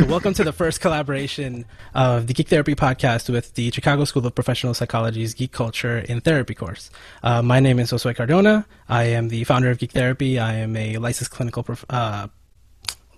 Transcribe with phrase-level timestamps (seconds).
[0.00, 4.26] So welcome to the first collaboration of the Geek Therapy podcast with the Chicago School
[4.26, 6.88] of Professional Psychology's Geek Culture in Therapy course.
[7.22, 8.64] Uh, my name is Josue Cardona.
[8.88, 10.38] I am the founder of Geek Therapy.
[10.38, 12.28] I am a licensed clinical prof- uh,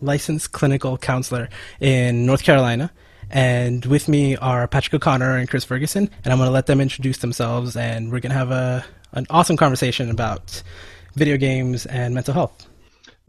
[0.00, 1.48] licensed clinical counselor
[1.78, 2.90] in North Carolina.
[3.30, 6.80] And with me are Patrick O'Connor and Chris Ferguson, and I'm going to let them
[6.80, 10.60] introduce themselves, and we're going to have a an awesome conversation about
[11.14, 12.66] video games and mental health.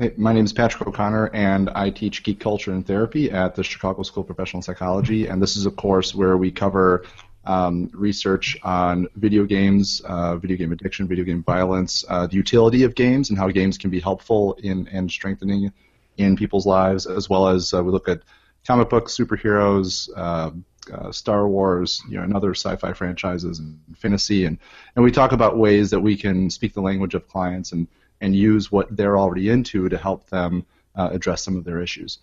[0.03, 3.63] Hey, my name is Patrick O'Connor, and I teach geek culture and therapy at the
[3.63, 5.27] Chicago School of Professional Psychology.
[5.27, 7.05] And this is a course where we cover
[7.45, 12.83] um, research on video games, uh, video game addiction, video game violence, uh, the utility
[12.83, 15.71] of games, and how games can be helpful in and strengthening
[16.17, 18.23] in people's lives, as well as uh, we look at
[18.67, 20.09] comic books, superheroes.
[20.17, 20.51] Uh,
[20.93, 24.57] uh, Star Wars, you know, and other sci-fi franchises and fantasy, and
[24.97, 27.87] and we talk about ways that we can speak the language of clients and
[28.23, 32.19] and use what they're already into to help them uh, address some of their issues.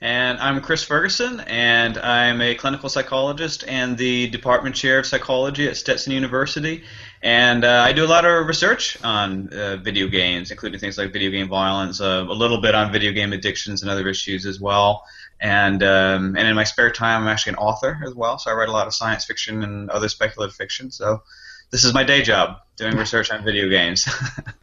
[0.00, 5.68] And I'm Chris Ferguson, and I'm a clinical psychologist and the department chair of psychology
[5.68, 6.84] at Stetson University.
[7.22, 11.12] And uh, I do a lot of research on uh, video games, including things like
[11.12, 14.60] video game violence, uh, a little bit on video game addictions and other issues as
[14.60, 15.04] well.
[15.40, 18.54] And um, and in my spare time, I'm actually an author as well, so I
[18.54, 20.90] write a lot of science fiction and other speculative fiction.
[20.90, 21.22] So
[21.70, 24.06] this is my day job, doing research on video games.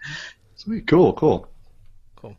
[0.56, 1.48] Sweet, cool, cool,
[2.16, 2.36] cool.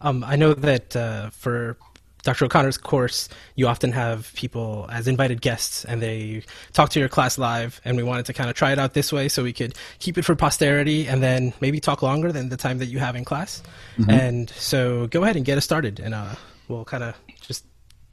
[0.00, 1.76] Um, I know that uh, for
[2.22, 2.44] Dr.
[2.44, 7.38] O'Connor's course, you often have people as invited guests, and they talk to your class
[7.38, 7.80] live.
[7.84, 10.18] And we wanted to kind of try it out this way, so we could keep
[10.18, 13.24] it for posterity, and then maybe talk longer than the time that you have in
[13.24, 13.62] class.
[13.96, 14.10] Mm-hmm.
[14.10, 16.34] And so, go ahead and get us started, and uh,
[16.68, 17.64] we'll kind of just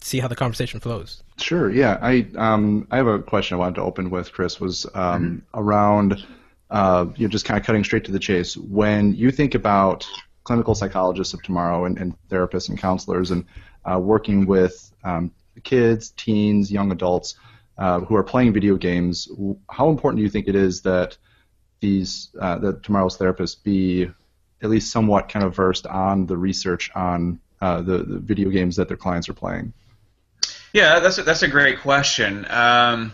[0.01, 1.23] see how the conversation flows.
[1.37, 1.69] Sure.
[1.69, 1.97] Yeah.
[2.01, 5.59] I um I have a question I wanted to open with, Chris, was um, mm-hmm.
[5.59, 6.25] around
[6.69, 8.55] uh, you know just kind of cutting straight to the chase.
[8.57, 10.07] When you think about
[10.43, 13.45] clinical psychologists of tomorrow and, and therapists and counselors and
[13.89, 15.31] uh, working with um,
[15.63, 17.35] kids, teens, young adults
[17.77, 19.29] uh, who are playing video games,
[19.69, 21.17] how important do you think it is that
[21.79, 24.09] these uh, that tomorrow's therapists be
[24.61, 28.75] at least somewhat kind of versed on the research on uh, the, the video games
[28.75, 29.73] that their clients are playing?
[30.73, 33.11] Yeah, that's a, that's a great question, um,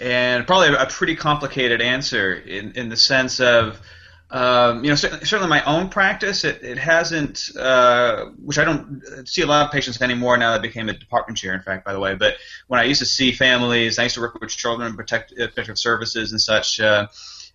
[0.00, 3.80] and probably a pretty complicated answer in in the sense of.
[4.30, 9.40] Um, you know, certainly my own practice, it, it hasn't, uh, which I don't see
[9.40, 11.94] a lot of patients anymore now that I became a department chair, in fact, by
[11.94, 12.14] the way.
[12.14, 12.36] But
[12.66, 15.78] when I used to see families, I used to work with children, protect, uh, protective
[15.78, 16.78] services and such.
[16.78, 17.06] Uh,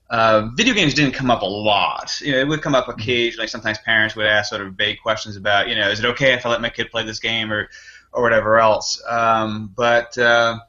[0.09, 2.19] uh, video games didn't come up a lot.
[2.21, 3.47] You know, it would come up occasionally.
[3.47, 6.43] Sometimes parents would ask sort of vague questions about, you know, is it okay if
[6.43, 7.69] I let my kid play this game or
[8.11, 9.01] or whatever else.
[9.09, 10.59] Um, but uh,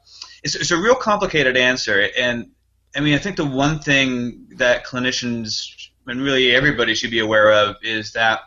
[0.45, 2.51] it's, it's a real complicated answer, and
[2.95, 7.51] I mean, I think the one thing that clinicians and really everybody should be aware
[7.51, 8.41] of is that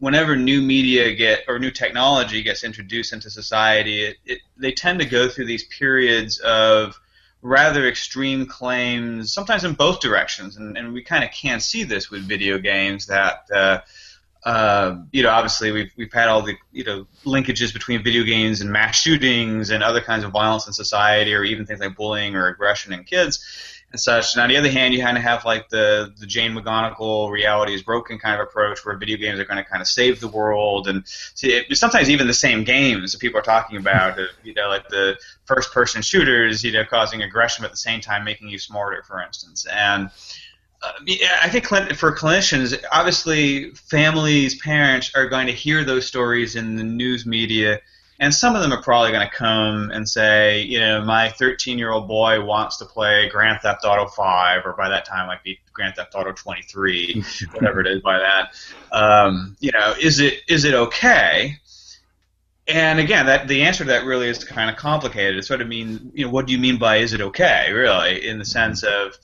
[0.00, 4.98] whenever new media get or new technology gets introduced into society, it, it, they tend
[4.98, 6.98] to go through these periods of
[7.40, 12.10] rather extreme claims, sometimes in both directions, and, and we kind of can't see this
[12.10, 13.48] with video games that.
[13.54, 13.78] Uh,
[14.44, 18.60] uh, you know, obviously we've we've had all the you know linkages between video games
[18.60, 22.36] and mass shootings and other kinds of violence in society, or even things like bullying
[22.36, 23.44] or aggression in kids
[23.90, 24.34] and such.
[24.34, 27.74] And on the other hand, you kind of have like the the Jane McGonigal reality
[27.74, 30.28] is broken kind of approach, where video games are going to kind of save the
[30.28, 34.54] world, and see, it, sometimes even the same games that people are talking about, you
[34.54, 35.16] know, like the
[35.46, 39.02] first person shooters, you know, causing aggression but at the same time making you smarter,
[39.02, 40.10] for instance, and uh,
[40.82, 46.84] I think for clinicians, obviously, families, parents are going to hear those stories in the
[46.84, 47.80] news media,
[48.20, 52.06] and some of them are probably going to come and say, you know, my 13-year-old
[52.06, 55.96] boy wants to play Grand Theft Auto 5, or by that time, might be Grand
[55.96, 58.54] Theft Auto 23, whatever it is by that.
[58.92, 61.58] Um, you know, is it is it okay?
[62.68, 65.38] And again, that the answer to that really is kind of complicated.
[65.38, 68.28] It sort of mean, you know, what do you mean by is it okay, really,
[68.28, 69.16] in the sense of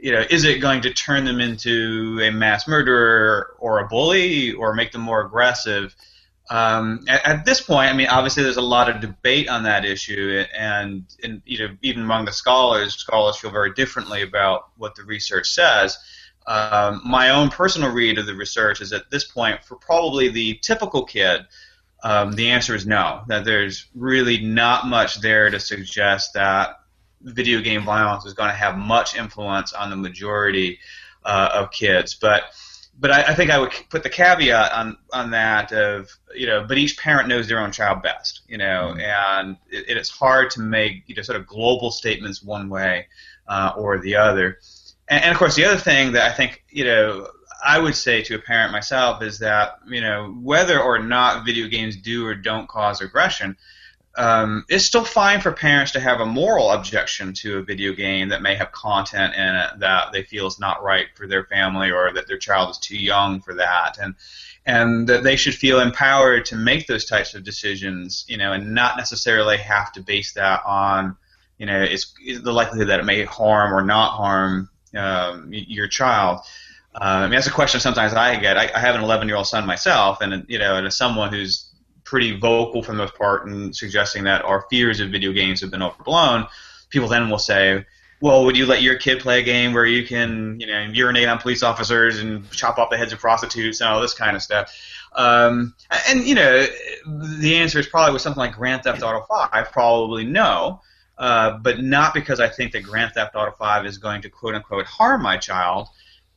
[0.00, 4.52] you know, is it going to turn them into a mass murderer or a bully
[4.52, 5.94] or make them more aggressive?
[6.48, 9.84] Um, at, at, this point, I mean, obviously, there's a lot of debate on that
[9.84, 14.96] issue, and, and you know, even among the scholars, scholars feel very differently about what
[14.96, 15.96] the research says.
[16.48, 20.58] Um, my own personal read of the research is at this point, for probably the
[20.60, 21.42] typical kid,
[22.02, 23.22] um, the answer is no.
[23.28, 26.79] That there's really not much there to suggest that
[27.22, 30.78] video game violence is going to have much influence on the majority
[31.24, 32.14] uh, of kids.
[32.14, 32.44] But
[32.98, 36.64] but I, I, think I would put the caveat on on that of you know,
[36.66, 39.00] but each parent knows their own child best, you know, mm-hmm.
[39.00, 43.06] and it, it's hard to make you know sort of global statements one way
[43.48, 44.58] uh, or the other.
[45.08, 47.26] And, and, of course, the other thing that I think you know
[47.64, 51.68] I would say to a parent myself is that you know whether or not video
[51.68, 53.56] games do or don't cause aggression,
[54.16, 58.28] um, it's still fine for parents to have a moral objection to a video game
[58.30, 61.92] that may have content in it that they feel is not right for their family
[61.92, 64.14] or that their child is too young for that, and
[64.66, 68.74] and that they should feel empowered to make those types of decisions, you know, and
[68.74, 71.16] not necessarily have to base that on,
[71.58, 75.88] you know, it's, it's the likelihood that it may harm or not harm um, your
[75.88, 76.40] child.
[76.94, 78.58] Uh, I mean, that's a question sometimes I get.
[78.58, 81.32] I, I have an 11 year old son myself, and you know, and as someone
[81.32, 81.69] who's
[82.10, 85.70] pretty vocal for the most part in suggesting that our fears of video games have
[85.70, 86.44] been overblown,
[86.90, 87.86] people then will say,
[88.20, 91.28] well, would you let your kid play a game where you can, you know, urinate
[91.28, 94.42] on police officers and chop off the heads of prostitutes and all this kind of
[94.42, 94.76] stuff?
[95.14, 95.72] Um,
[96.08, 96.66] and you know,
[97.06, 100.82] the answer is probably with something like Grand Theft Auto 5, probably no.
[101.16, 104.56] Uh, but not because I think that Grand Theft Auto 5 is going to quote
[104.56, 105.86] unquote harm my child,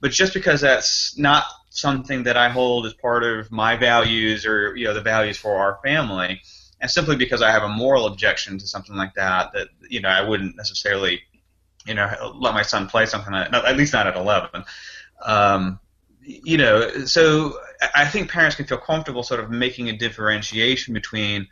[0.01, 4.75] but just because that's not something that I hold as part of my values or
[4.75, 6.41] you know the values for our family,
[6.79, 10.09] and simply because I have a moral objection to something like that, that you know
[10.09, 11.21] I wouldn't necessarily
[11.85, 14.63] you know let my son play something that, at least not at 11.
[15.25, 15.79] Um,
[16.21, 17.59] you know, so
[17.93, 21.47] I think parents can feel comfortable sort of making a differentiation between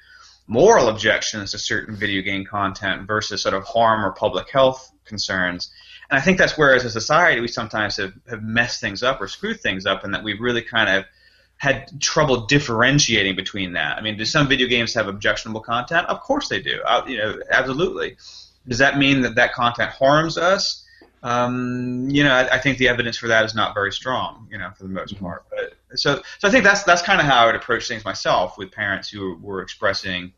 [0.47, 5.71] moral objections to certain video game content versus sort of harm or public health concerns.
[6.11, 9.21] And I think that's where, as a society, we sometimes have, have messed things up
[9.21, 11.05] or screwed things up, and that we've really kind of
[11.55, 13.97] had trouble differentiating between that.
[13.97, 16.07] I mean, do some video games have objectionable content?
[16.07, 16.81] Of course they do.
[16.85, 18.17] Uh, you know, absolutely.
[18.67, 20.85] Does that mean that that content harms us?
[21.23, 24.47] Um, you know, I, I, think the evidence for that is not very strong.
[24.51, 25.23] You know, for the most mm-hmm.
[25.23, 25.45] part.
[25.49, 28.57] But so, so I think that's that's kind of how I would approach things myself
[28.57, 30.33] with parents who were expressing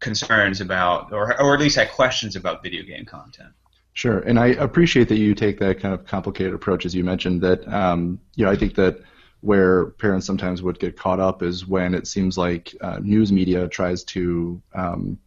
[0.00, 3.52] concerns about, or or at least had questions about video game content.
[3.94, 7.42] Sure, and I appreciate that you take that kind of complicated approach, as you mentioned.
[7.42, 9.00] That um, you know, I think that
[9.42, 13.68] where parents sometimes would get caught up is when it seems like uh, news media
[13.68, 15.18] tries to um,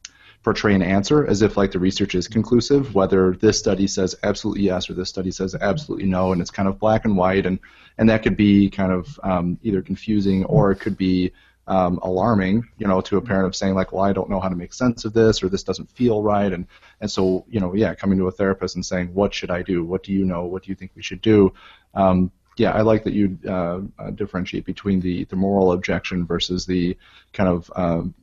[0.44, 4.64] portray an answer as if like the research is conclusive, whether this study says absolutely
[4.64, 7.60] yes or this study says absolutely no, and it's kind of black and white, and
[8.00, 11.32] and that could be kind of um, either confusing or it could be
[11.68, 14.50] um, alarming, you know, to a parent of saying like, well, I don't know how
[14.50, 16.68] to make sense of this, or this doesn't feel right, and
[17.02, 19.84] and so you know, yeah, coming to a therapist and saying, what should I do?
[19.84, 20.46] What do you know?
[20.46, 21.54] What do you think we should do?
[21.94, 26.66] Um, yeah, I like that you uh, uh, differentiate between the the moral objection versus
[26.66, 26.98] the
[27.34, 28.14] kind of um,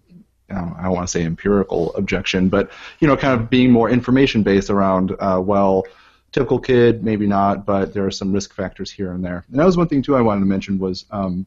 [0.50, 4.42] I don't want to say empirical objection, but you know, kind of being more information
[4.42, 5.86] based around, uh, well,
[6.30, 9.44] typical kid, maybe not, but there are some risk factors here and there.
[9.50, 11.46] And that was one thing too I wanted to mention was um,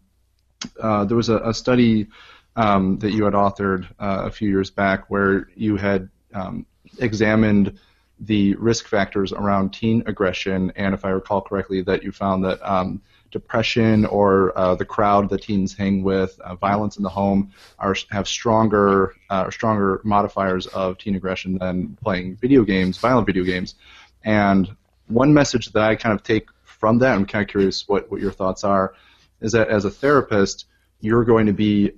[0.79, 2.07] uh, there was a, a study
[2.55, 6.65] um, that you had authored uh, a few years back where you had um,
[6.99, 7.77] examined
[8.19, 12.59] the risk factors around teen aggression, and if I recall correctly, that you found that
[12.63, 13.01] um,
[13.31, 17.95] depression or uh, the crowd the teens hang with, uh, violence in the home, are
[18.11, 23.75] have stronger uh, stronger modifiers of teen aggression than playing video games, violent video games.
[24.23, 24.73] And
[25.07, 28.21] one message that I kind of take from that, I'm kind of curious what, what
[28.21, 28.93] your thoughts are,
[29.41, 30.65] is that as a therapist,
[30.99, 31.91] you're going to be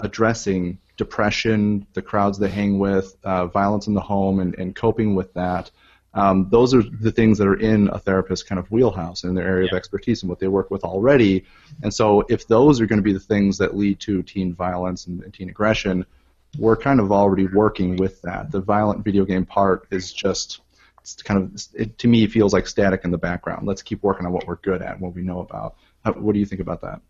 [0.00, 5.14] addressing depression, the crowds they hang with, uh, violence in the home, and, and coping
[5.14, 5.70] with that.
[6.14, 9.46] Um, those are the things that are in a therapist's kind of wheelhouse in their
[9.46, 9.74] area yeah.
[9.74, 11.44] of expertise and what they work with already.
[11.82, 15.06] And so, if those are going to be the things that lead to teen violence
[15.06, 16.06] and, and teen aggression,
[16.58, 18.50] we're kind of already working with that.
[18.50, 20.60] The violent video game part is just
[21.00, 23.66] it's kind of, it, to me, feels like static in the background.
[23.66, 25.76] Let's keep working on what we're good at, what we know about.
[26.16, 27.00] What do you think about that?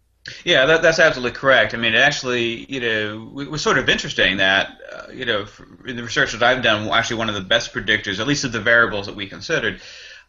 [0.44, 1.74] Yeah, that, that's absolutely correct.
[1.74, 5.46] I mean, it actually, you know, it was sort of interesting that, uh, you know,
[5.86, 8.52] in the research that I've done, actually one of the best predictors, at least of
[8.52, 9.80] the variables that we considered,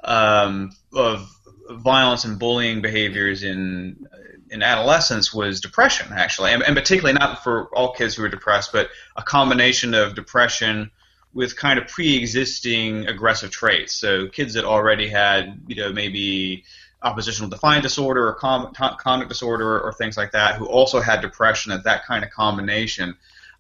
[0.04, 1.30] um, of
[1.70, 4.08] violence and bullying behaviors in
[4.52, 8.72] in adolescence was depression, actually, and, and particularly not for all kids who are depressed,
[8.72, 10.90] but a combination of depression
[11.34, 13.94] with kind of pre-existing aggressive traits.
[13.94, 16.64] So kids that already had, you know, maybe
[17.02, 21.72] oppositional defiant disorder or con- conduct disorder or things like that who also had depression
[21.72, 23.16] that that kind of combination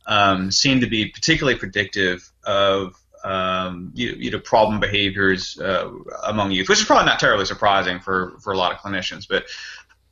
[0.07, 5.91] um, seemed to be particularly predictive of um, you, you, know problem behaviors uh,
[6.25, 9.27] among youth, which is probably not terribly surprising for, for a lot of clinicians.
[9.27, 9.45] But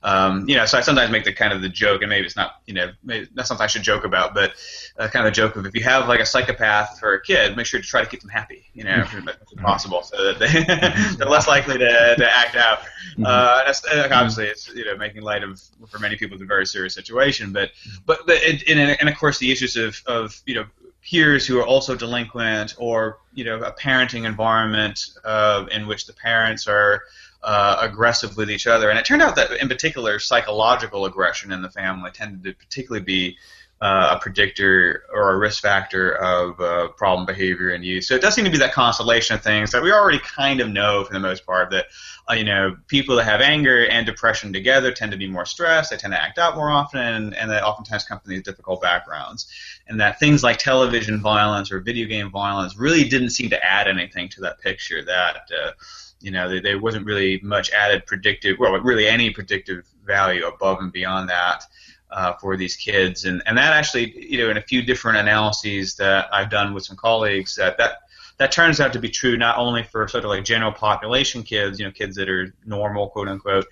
[0.04, 2.36] um, you know, so I sometimes make the kind of the joke, and maybe it's
[2.36, 4.54] not, you know, maybe that's something I should joke about, but
[5.00, 7.58] uh, kind of a joke of if you have like a psychopath for a kid,
[7.58, 9.64] make sure to try to keep them happy, you know, if mm-hmm.
[9.64, 12.80] possible, so that they, they're less likely to, to act out.
[12.80, 13.26] Mm-hmm.
[13.26, 16.66] Uh, that's, obviously, it's you know making light of for many people it's a very
[16.66, 17.72] serious situation, but
[18.06, 20.66] but, but it, and, and of course the issues of of you know
[21.04, 26.14] peers who are also delinquent or you know a parenting environment uh, in which the
[26.14, 27.04] parents are
[27.44, 28.90] uh, aggressive with each other.
[28.90, 33.06] And it turned out that, in particular, psychological aggression in the family tended to particularly
[33.06, 33.38] be
[33.80, 38.08] uh, a predictor or a risk factor of uh, problem behavior and use.
[38.08, 40.70] So it does seem to be that constellation of things that we already kind of
[40.70, 41.86] know for the most part that
[42.30, 45.92] uh, you know people that have anger and depression together tend to be more stressed,
[45.92, 48.82] they tend to act out more often, and, and that oftentimes come from these difficult
[48.82, 49.48] backgrounds.
[49.88, 53.88] And that things like television violence or video game violence really didn't seem to add
[53.88, 55.04] anything to that picture.
[55.04, 55.72] That uh,
[56.20, 60.92] you know, there, wasn't really much added predictive, well, really any predictive value above and
[60.92, 61.64] beyond that
[62.12, 63.26] uh, for these kids.
[63.26, 66.86] And, and that actually, you know, in a few different analyses that I've done with
[66.86, 68.00] some colleagues, that, that
[68.38, 71.80] that turns out to be true not only for sort of like general population kids,
[71.80, 73.66] you know, kids that are normal, quote unquote,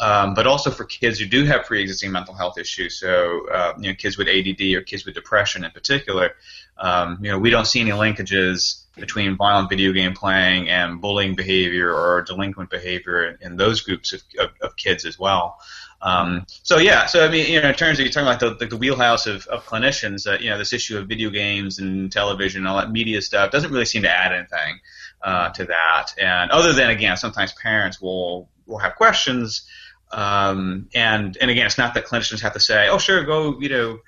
[0.00, 2.98] um, but also for kids who do have pre-existing mental health issues.
[2.98, 6.32] So, uh, you know, kids with ADD or kids with depression in particular.
[6.78, 11.34] Um, you know, we don't see any linkages between violent video game playing and bullying
[11.34, 15.58] behavior or delinquent behavior in, in those groups of, of, of, kids as well.
[16.00, 18.54] Um, so yeah, so I mean, you know, in terms of you're talking about the,
[18.54, 22.12] the, the wheelhouse of, of clinicians, uh, you know, this issue of video games and
[22.12, 24.80] television and all that media stuff doesn't really seem to add anything
[25.22, 26.14] uh, to that.
[26.18, 29.66] And other than again, sometimes parents will will have questions,
[30.10, 33.68] um, and and again, it's not that clinicians have to say, oh sure, go, you
[33.68, 34.00] know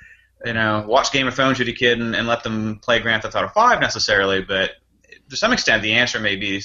[0.45, 3.23] you know, watch Game of Thrones with your kid and, and let them play Grand
[3.23, 4.73] Theft Auto 5 necessarily, but
[5.28, 6.62] to some extent the answer may be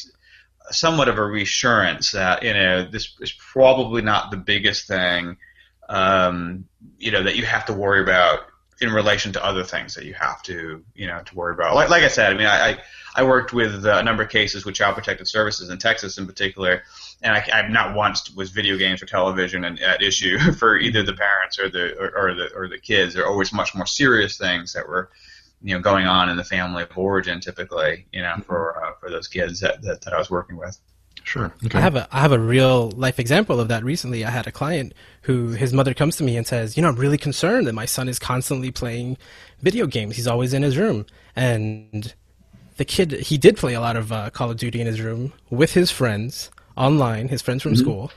[0.72, 5.38] somewhat of a reassurance that, you know, this is probably not the biggest thing,
[5.90, 6.66] um,
[6.98, 8.40] you know, that you have to worry about
[8.82, 11.76] in relation to other things that you have to, you know, to worry about.
[11.76, 12.78] Like, like I said, I mean, I,
[13.16, 16.84] I worked with a number of cases with Child Protective Services in Texas in particular,
[17.22, 21.04] and I, I've not once was video games or television an, at issue for either
[21.04, 23.14] the parents or the or, or the or the kids.
[23.14, 25.10] There are always much more serious things that were
[25.62, 29.10] you know going on in the family of origin typically you know for uh, for
[29.10, 30.80] those kids that, that, that I was working with.
[31.24, 31.52] Sure.
[31.66, 31.80] Okay.
[31.80, 34.24] I have a I have a real life example of that recently.
[34.24, 34.94] I had a client
[35.24, 37.86] who his mother comes to me and says, "You know, I'm really concerned that my
[37.86, 39.18] son is constantly playing
[39.60, 40.18] video games.
[40.18, 42.14] He's always in his room." And
[42.78, 45.34] the kid he did play a lot of uh, Call of Duty in his room
[45.50, 47.82] with his friends online, his friends from mm-hmm.
[47.82, 48.12] school,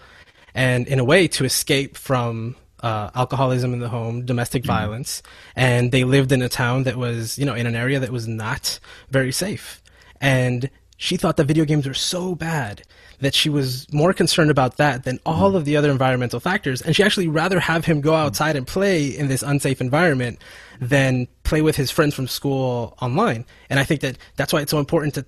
[0.54, 4.72] and in a way to escape from uh, alcoholism in the home, domestic mm-hmm.
[4.72, 5.22] violence,
[5.56, 8.28] and they lived in a town that was, you know, in an area that was
[8.28, 8.78] not
[9.10, 9.82] very safe.
[10.20, 12.82] And she thought that video games were so bad
[13.20, 16.82] that she was more concerned about that than all of the other environmental factors.
[16.82, 20.40] And she actually rather have him go outside and play in this unsafe environment
[20.80, 23.44] than play with his friends from school online.
[23.70, 25.26] And I think that that's why it's so important to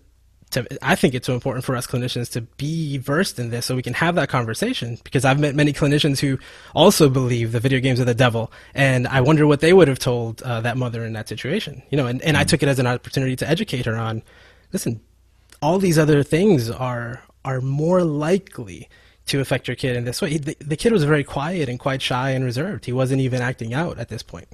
[0.51, 3.77] to, I think it's so important for us clinicians to be versed in this so
[3.77, 6.39] we can have that conversation because I've met many clinicians who
[6.75, 9.99] also believe the video games are the devil and I wonder what they would have
[9.99, 12.49] told uh, that mother in that situation you know and, and I mm.
[12.49, 14.23] took it as an opportunity to educate her on
[14.73, 15.01] listen
[15.63, 18.89] all these other things are are more likely
[19.27, 20.39] to affect your kid in this way.
[20.39, 22.85] The, the, kid was very quiet and quite shy and reserved.
[22.85, 24.49] He wasn't even acting out at this point.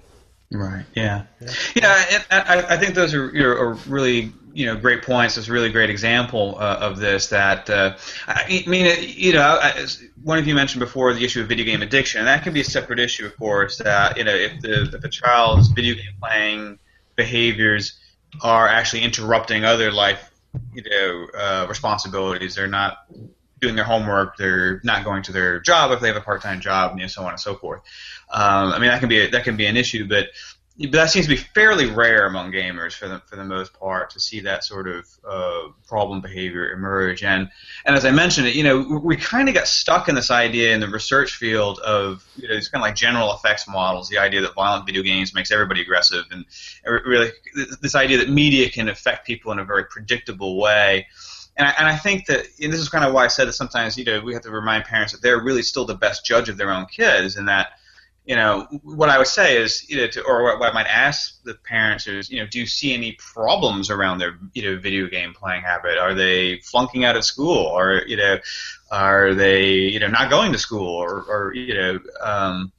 [0.52, 0.84] Right.
[0.94, 1.24] Yeah.
[1.40, 1.50] Yeah.
[1.74, 5.36] yeah I, I think those are, are really you know great points.
[5.36, 7.28] It's a really great example uh, of this.
[7.28, 7.96] That uh,
[8.26, 9.60] I mean, you know,
[10.22, 12.60] one of you mentioned before the issue of video game addiction, and that can be
[12.60, 13.78] a separate issue, of course.
[13.78, 16.78] That you know, if the if a child's video game playing
[17.16, 17.98] behaviors
[18.42, 20.30] are actually interrupting other life
[20.72, 22.54] you know uh, responsibilities.
[22.54, 22.98] They're not
[23.60, 24.36] doing their homework.
[24.36, 27.08] They're not going to their job if they have a part-time job, and you know,
[27.08, 27.82] so on and so forth.
[28.30, 30.28] Um, I mean, that can be a, that can be an issue, but
[30.78, 34.20] that seems to be fairly rare among gamers for the for the most part to
[34.20, 37.22] see that sort of uh, problem behavior emerge.
[37.22, 37.48] And
[37.86, 40.80] and as I mentioned, you know, we kind of got stuck in this idea in
[40.80, 44.42] the research field of you know these kind of like general effects models, the idea
[44.42, 46.44] that violent video games makes everybody aggressive, and
[46.84, 47.30] really
[47.80, 51.06] this idea that media can affect people in a very predictable way.
[51.58, 53.54] And I, and I think that, and this is kind of why I said that
[53.54, 56.50] sometimes, you know, we have to remind parents that they're really still the best judge
[56.50, 57.78] of their own kids, and that
[58.26, 61.40] you know, what I would say is, you know, to, or what, I might ask
[61.44, 65.06] the parents is, you know, do you see any problems around their, you know, video
[65.06, 65.96] game playing habit?
[65.96, 68.38] Are they flunking out of school, or you know,
[68.90, 72.72] are they, you know, not going to school, or, or you know, um,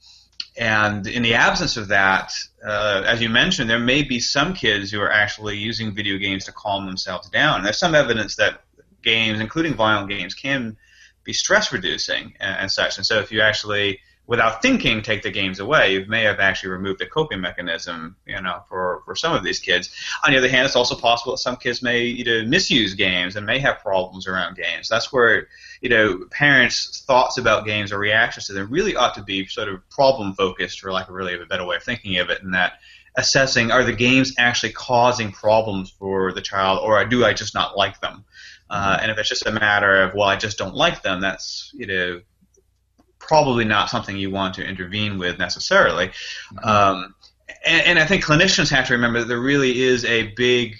[0.58, 2.34] and in the absence of that,
[2.66, 6.44] uh, as you mentioned, there may be some kids who are actually using video games
[6.46, 7.64] to calm themselves down.
[7.64, 8.64] There's some evidence that
[9.02, 10.76] games, including violent games, can
[11.24, 12.98] be stress reducing and, and such.
[12.98, 16.70] And so, if you actually without thinking take the games away, you may have actually
[16.70, 19.90] removed the coping mechanism, you know, for, for some of these kids.
[20.26, 23.38] On the other hand, it's also possible that some kids may you know, misuse games
[23.38, 24.90] and may have problems around games.
[24.90, 25.48] That's where,
[25.82, 29.70] you know, parents' thoughts about games or reactions to them really ought to be sort
[29.70, 32.54] of problem focused, for lack of really a better way of thinking of it, and
[32.54, 32.74] that
[33.16, 37.76] assessing are the games actually causing problems for the child or do I just not
[37.76, 38.24] like them?
[38.70, 41.72] Uh, and if it's just a matter of well, I just don't like them, that's
[41.74, 42.22] you know
[43.28, 46.08] probably not something you want to intervene with necessarily.
[46.08, 46.68] Mm-hmm.
[46.68, 47.16] Um,
[47.66, 50.76] and, and, I think clinicians have to remember that there really is a big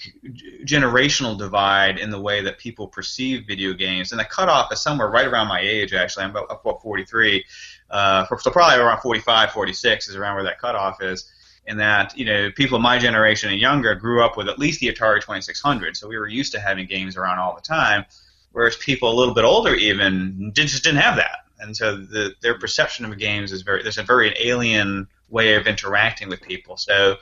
[0.66, 5.10] generational divide in the way that people perceive video games, and the cutoff is somewhere
[5.10, 5.94] right around my age.
[5.94, 7.46] Actually, I'm about, about 43,
[7.90, 11.32] uh, so probably around 45, 46 is around where that cutoff is.
[11.66, 14.88] In that, you know, people my generation and younger grew up with at least the
[14.88, 18.06] Atari 2600, so we were used to having games around all the time.
[18.54, 22.58] Whereas people a little bit older even just didn't have that and so the, their
[22.58, 26.78] perception of games is very there's a very alien way of interacting with people.
[26.78, 27.18] So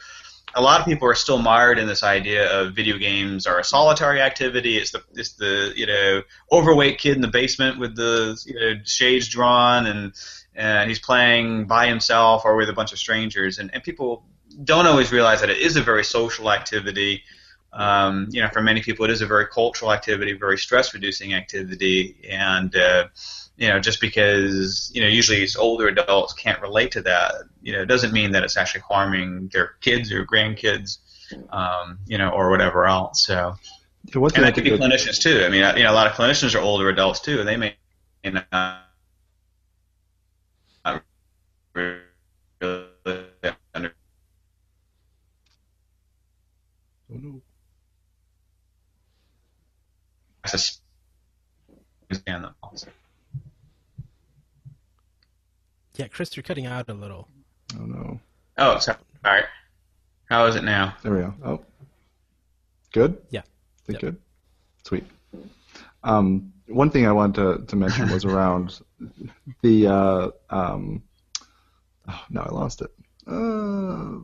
[0.53, 3.63] a lot of people are still mired in this idea of video games are a
[3.63, 4.77] solitary activity.
[4.77, 8.73] It's the it's the you know overweight kid in the basement with the you know
[8.85, 10.13] shades drawn and
[10.55, 14.23] and he's playing by himself or with a bunch of strangers and, and people
[14.63, 17.23] don't always realize that it is a very social activity.
[17.73, 22.15] Um, you know, for many people, it is a very cultural activity, very stress-reducing activity,
[22.29, 23.07] and uh,
[23.57, 27.85] you know, just because you know usually older adults can't relate to that, you know,
[27.85, 30.97] doesn't mean that it's actually harming their kids or grandkids,
[31.49, 33.25] um, you know, or whatever else.
[33.25, 33.55] So,
[34.11, 35.43] so and that could be clinicians too.
[35.45, 37.75] I mean, you know, a lot of clinicians are older adults too, and they may
[38.51, 38.81] not
[41.73, 42.01] really
[47.11, 47.41] Oh no.
[52.09, 52.87] Understand them also.
[55.95, 57.27] Yeah, Chris, you're cutting out a little.
[57.79, 58.19] Oh no.
[58.57, 58.97] Oh, sorry.
[59.23, 59.45] All right.
[60.29, 60.95] How is it now?
[61.03, 61.33] There we go.
[61.43, 61.61] Oh,
[62.91, 63.17] good.
[63.29, 63.41] Yeah.
[63.85, 64.13] Think yep.
[64.13, 64.17] good.
[64.83, 65.05] Sweet.
[66.03, 68.79] Um, one thing I wanted to, to mention was around
[69.61, 69.87] the.
[69.87, 71.03] Uh, um,
[72.07, 72.91] oh, now I lost it.
[73.27, 74.19] Uh,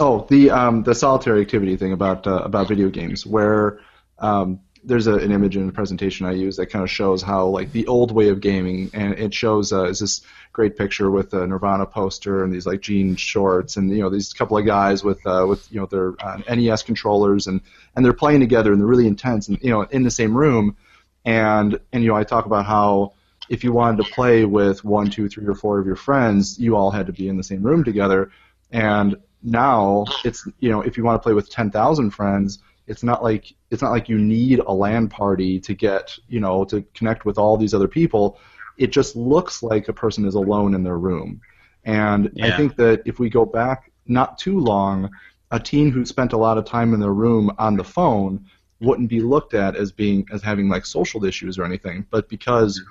[0.00, 3.80] oh, the um, the solitary activity thing about uh, about video games, where
[4.18, 7.46] um, there's a, an image in a presentation I use that kind of shows how
[7.46, 10.22] like the old way of gaming, and it shows uh, is this
[10.52, 14.32] great picture with a Nirvana poster and these like jean shorts, and you know these
[14.32, 17.60] couple of guys with uh, with you know their uh, NES controllers, and
[17.94, 20.76] and they're playing together and they're really intense, and you know in the same room,
[21.24, 23.12] and and you know I talk about how
[23.50, 26.76] if you wanted to play with one, two, three, or four of your friends, you
[26.76, 28.30] all had to be in the same room together,
[28.72, 33.02] and now it's you know if you want to play with ten thousand friends it's
[33.02, 36.82] not like it's not like you need a LAN party to get you know to
[36.94, 38.38] connect with all these other people.
[38.76, 41.40] It just looks like a person is alone in their room,
[41.84, 42.46] and yeah.
[42.46, 45.10] I think that if we go back not too long,
[45.50, 48.46] a teen who spent a lot of time in their room on the phone
[48.80, 52.82] wouldn't be looked at as being as having like social issues or anything, but because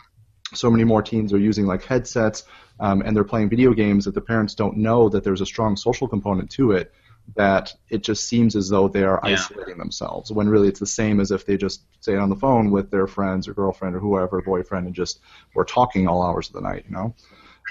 [0.54, 2.44] so many more teens are using like headsets
[2.80, 5.76] um, and they're playing video games that the parents don't know that there's a strong
[5.76, 6.94] social component to it
[7.36, 9.34] that it just seems as though they are yeah.
[9.34, 12.72] isolating themselves when really it's the same as if they just stay on the phone
[12.72, 15.20] with their friends or girlfriend or whoever boyfriend and just
[15.54, 17.13] were talking all hours of the night you know?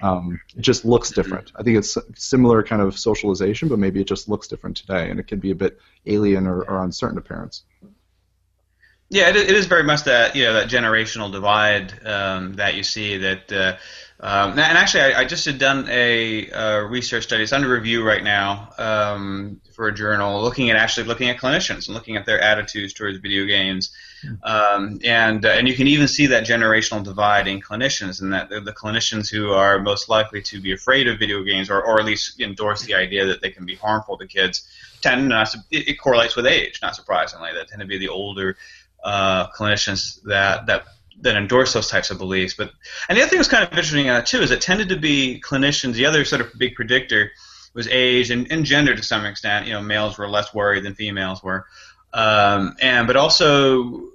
[0.02, 1.52] Um, it just looks different.
[1.56, 5.18] I think it's similar kind of socialization but maybe it just looks different today and
[5.18, 7.64] it can be a bit alien or, or uncertain to parents.
[9.08, 12.82] Yeah, it, it is very much that you know that generational divide um, that you
[12.82, 13.76] see that uh,
[14.18, 17.42] um, and actually, I, I, just had done a, a, research study.
[17.42, 21.86] It's under review right now um, for a journal, looking at actually looking at clinicians
[21.86, 23.94] and looking at their attitudes towards video games.
[24.42, 28.48] Um, and uh, and you can even see that generational divide in clinicians, and that
[28.48, 32.06] the clinicians who are most likely to be afraid of video games, or, or at
[32.06, 34.66] least endorse the idea that they can be harmful to kids,
[35.02, 36.80] tend not to, it, it correlates with age.
[36.80, 38.56] Not surprisingly, that tend to be the older
[39.04, 40.86] uh, clinicians that that
[41.20, 42.54] that endorse those types of beliefs.
[42.54, 42.72] But
[43.08, 45.42] and the other thing was kind of interesting uh, too is it tended to be
[45.44, 45.94] clinicians.
[45.94, 47.32] The other sort of big predictor
[47.74, 49.66] was age and, and gender to some extent.
[49.66, 51.66] You know, males were less worried than females were,
[52.12, 54.10] um, and but also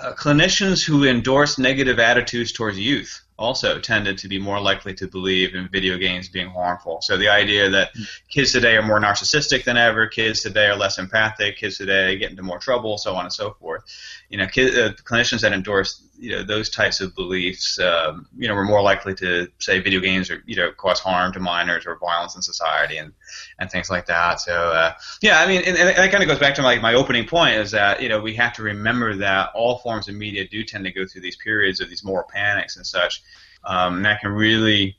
[0.00, 5.08] uh, clinicians who endorse negative attitudes towards youth also tended to be more likely to
[5.08, 7.00] believe in video games being harmful.
[7.02, 7.90] So the idea that
[8.28, 12.30] kids today are more narcissistic than ever, kids today are less empathic, kids today get
[12.30, 13.82] into more trouble, so on and so forth.
[14.28, 18.46] You know, kid, uh, clinicians that endorse you know those types of beliefs, um, you
[18.46, 21.84] know, were more likely to say video games are you know cause harm to minors
[21.84, 23.12] or violence in society and
[23.58, 24.40] and things like that.
[24.40, 26.94] So uh, yeah, I mean, and, and that kind of goes back to like my
[26.94, 30.46] opening point is that you know we have to remember that all forms of media
[30.48, 33.22] do tend to go through these periods of these moral panics and such
[33.64, 34.96] um, and that can really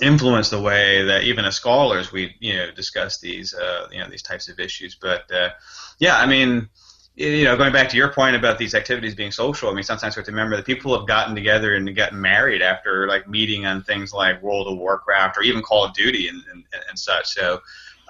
[0.00, 4.08] influence the way that even as scholars we you know discuss these uh, you know
[4.08, 4.94] these types of issues.
[4.94, 5.50] But uh,
[5.98, 6.68] yeah, I mean
[7.14, 10.16] you know, going back to your point about these activities being social, I mean, sometimes
[10.16, 13.66] we have to remember that people have gotten together and gotten married after like meeting
[13.66, 17.26] on things like World of Warcraft or even Call of Duty and, and, and such.
[17.28, 17.60] So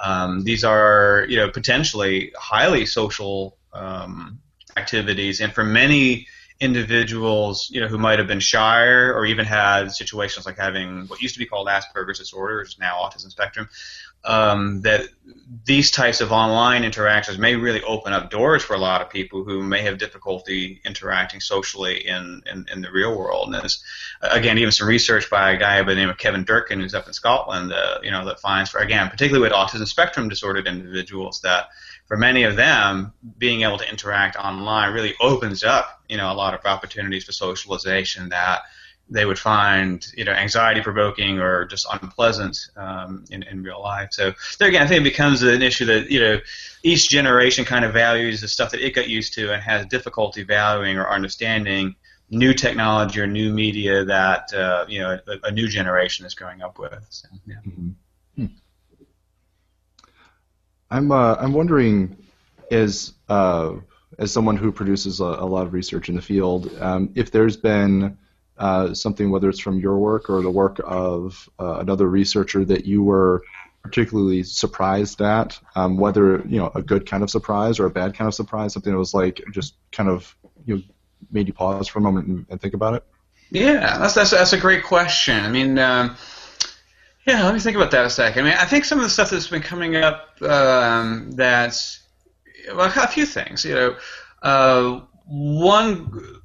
[0.02, 4.38] um, these are, you know, potentially highly social um,
[4.76, 6.26] activities, and for many
[6.60, 11.20] individuals, you know, who might have been shyer or even had situations like having what
[11.20, 13.68] used to be called Asperger's disorder, which is now autism spectrum,
[14.24, 15.08] um, that
[15.64, 19.44] these types of online interactions may really open up doors for a lot of people
[19.44, 23.46] who may have difficulty interacting socially in, in, in the real world.
[23.46, 23.84] And there's,
[24.22, 27.06] again, even some research by a guy by the name of Kevin Durkin, who's up
[27.06, 31.40] in Scotland, uh, you know, that finds, for again, particularly with autism spectrum disordered individuals,
[31.42, 31.68] that
[32.06, 36.34] for many of them, being able to interact online really opens up, you know, a
[36.34, 38.62] lot of opportunities for socialization that
[39.12, 44.08] they would find you know anxiety provoking or just unpleasant um, in, in real life.
[44.12, 46.40] So there again, I think it becomes an issue that you know
[46.82, 50.42] each generation kind of values the stuff that it got used to and has difficulty
[50.42, 51.94] valuing or understanding
[52.30, 56.62] new technology or new media that uh, you know a, a, new generation is growing
[56.62, 57.06] up with.
[57.10, 57.56] So, yeah.
[57.66, 57.90] mm-hmm.
[58.36, 58.46] hmm.
[60.90, 62.16] I'm uh, I'm wondering
[62.70, 63.74] as uh,
[64.18, 67.56] as someone who produces a, a, lot of research in the field, um, if there's
[67.56, 68.16] been
[68.58, 72.84] uh, something, whether it's from your work or the work of uh, another researcher that
[72.84, 73.42] you were
[73.82, 78.14] particularly surprised at, um, whether you know a good kind of surprise or a bad
[78.14, 80.34] kind of surprise, something that was like just kind of
[80.64, 80.82] you know,
[81.30, 83.04] made you pause for a moment and, and, think about it.
[83.50, 85.44] Yeah, that's that's that's a great question.
[85.44, 85.78] I mean.
[85.78, 86.16] Um,
[87.26, 88.46] yeah, let me think about that a second.
[88.46, 92.00] I mean, I think some of the stuff that's been coming up um, that's
[92.74, 93.64] well, a few things.
[93.64, 93.96] You know,
[94.42, 96.41] uh, one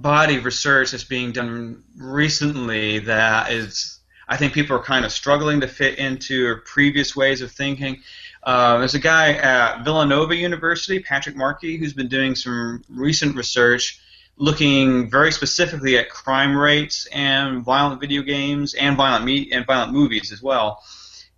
[0.00, 5.10] body of research that's being done recently that is I think people are kind of
[5.10, 8.02] struggling to fit into previous ways of thinking.
[8.42, 14.00] Uh, there's a guy at Villanova University, Patrick Markey, who's been doing some recent research
[14.36, 19.92] looking very specifically at crime rates and violent video games and violent me- and violent
[19.92, 20.82] movies as well.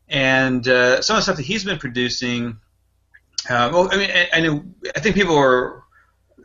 [0.09, 2.59] And uh, some of the stuff that he's been producing,
[3.49, 4.63] uh, well, I mean, I, I know
[4.95, 5.82] I think people are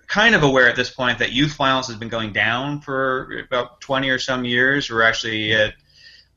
[0.07, 3.81] kind of aware at this point that youth violence has been going down for about
[3.81, 4.89] 20 or some years.
[4.89, 5.73] We're actually at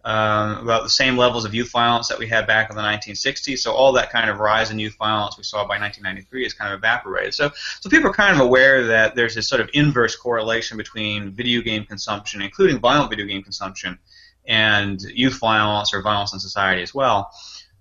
[0.05, 3.59] um, about the same levels of youth violence that we had back in the 1960s.
[3.59, 6.73] So all that kind of rise in youth violence we saw by 1993 has kind
[6.73, 7.35] of evaporated.
[7.35, 11.33] So, so people are kind of aware that there's this sort of inverse correlation between
[11.33, 13.99] video game consumption, including violent video game consumption,
[14.47, 17.31] and youth violence or violence in society as well.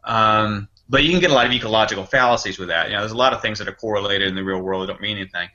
[0.03, 2.87] Um, but you can get a lot of ecological fallacies with that.
[2.87, 4.87] You know, there's a lot of things that are correlated in the real world that
[4.91, 5.47] don't mean anything.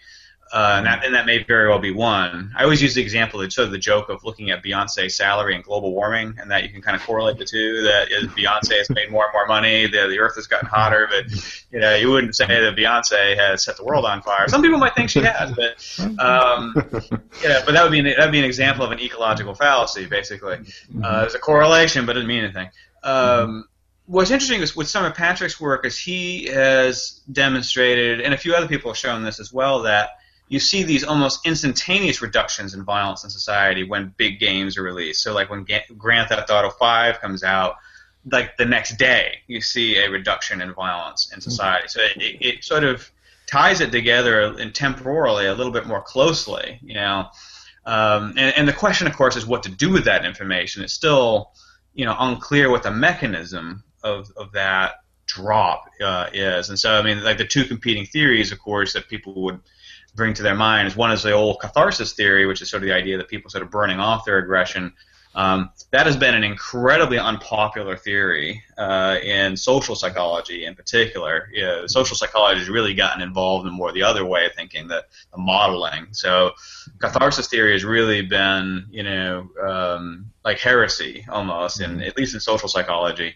[0.54, 2.52] Uh, and, that, and, that, may very well be one.
[2.56, 5.56] I always use the example, the, sort of the joke of looking at Beyonce's salary
[5.56, 7.82] and global warming, and that you can kind of correlate the two.
[7.82, 11.08] That is, Beyonce has made more and more money, the, the Earth has gotten hotter,
[11.10, 11.24] but
[11.72, 14.48] you know you wouldn't say that Beyonce has set the world on fire.
[14.48, 16.72] Some people might think she has, but um,
[17.42, 20.06] yeah, but that would be an, that would be an example of an ecological fallacy,
[20.06, 20.58] basically.
[21.02, 22.68] Uh, there's a correlation, but it doesn't mean anything.
[23.02, 23.64] Um,
[24.06, 28.54] what's interesting is with some of Patrick's work is he has demonstrated, and a few
[28.54, 30.10] other people have shown this as well, that
[30.48, 35.22] you see these almost instantaneous reductions in violence in society when big games are released.
[35.22, 37.76] So, like when Grand Theft Auto 5 comes out,
[38.30, 41.88] like the next day, you see a reduction in violence in society.
[41.88, 43.11] So it, it sort of
[43.46, 47.26] ties it together and temporally a little bit more closely, you know.
[47.87, 50.83] Um, and, and the question, of course, is what to do with that information.
[50.83, 51.52] It's still,
[51.92, 54.94] you know, unclear what the mechanism of, of that
[55.26, 56.70] drop uh, is.
[56.70, 59.61] And so, I mean, like the two competing theories, of course, that people would–
[60.14, 60.96] bring to their minds.
[60.96, 63.62] One is the old catharsis theory, which is sort of the idea that people sort
[63.62, 64.92] of burning off their aggression.
[65.37, 71.48] Um, that has been an incredibly unpopular theory uh, in social psychology, in particular.
[71.53, 74.87] You know, social psychology has really gotten involved in more the other way of thinking,
[74.87, 76.07] the, the modeling.
[76.12, 76.53] So,
[77.00, 82.40] catharsis theory has really been, you know, um, like heresy almost, in at least in
[82.40, 83.35] social psychology.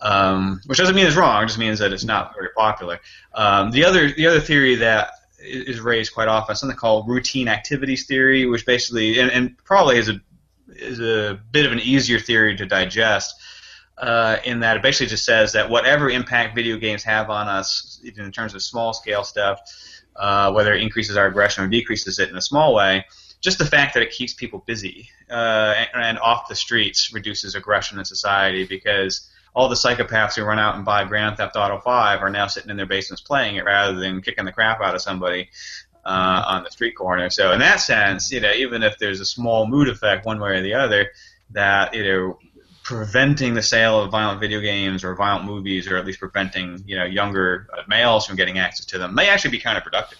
[0.00, 3.00] Um, which doesn't mean it's wrong; it just means that it's not very popular.
[3.34, 5.10] Um, the other, the other theory that
[5.42, 6.54] is raised quite often.
[6.54, 10.20] Something called routine activities theory, which basically and, and probably is a
[10.68, 13.34] is a bit of an easier theory to digest.
[13.98, 18.00] Uh, in that it basically just says that whatever impact video games have on us,
[18.02, 19.60] even in terms of small scale stuff,
[20.16, 23.04] uh, whether it increases our aggression or decreases it in a small way,
[23.40, 27.54] just the fact that it keeps people busy uh, and, and, off the streets reduces
[27.54, 31.78] aggression in society because all the psychopaths who run out and buy Grand Theft Auto
[31.78, 34.94] 5 are now sitting in their basements playing it rather than kicking the crap out
[34.94, 35.50] of somebody
[36.04, 37.30] uh, on the street corner.
[37.30, 40.58] So in that sense, you know, even if there's a small mood effect one way
[40.58, 41.10] or the other,
[41.50, 42.38] that you know,
[42.82, 46.96] preventing the sale of violent video games or violent movies, or at least preventing you
[46.96, 50.16] know younger males from getting access to them, may actually be counterproductive.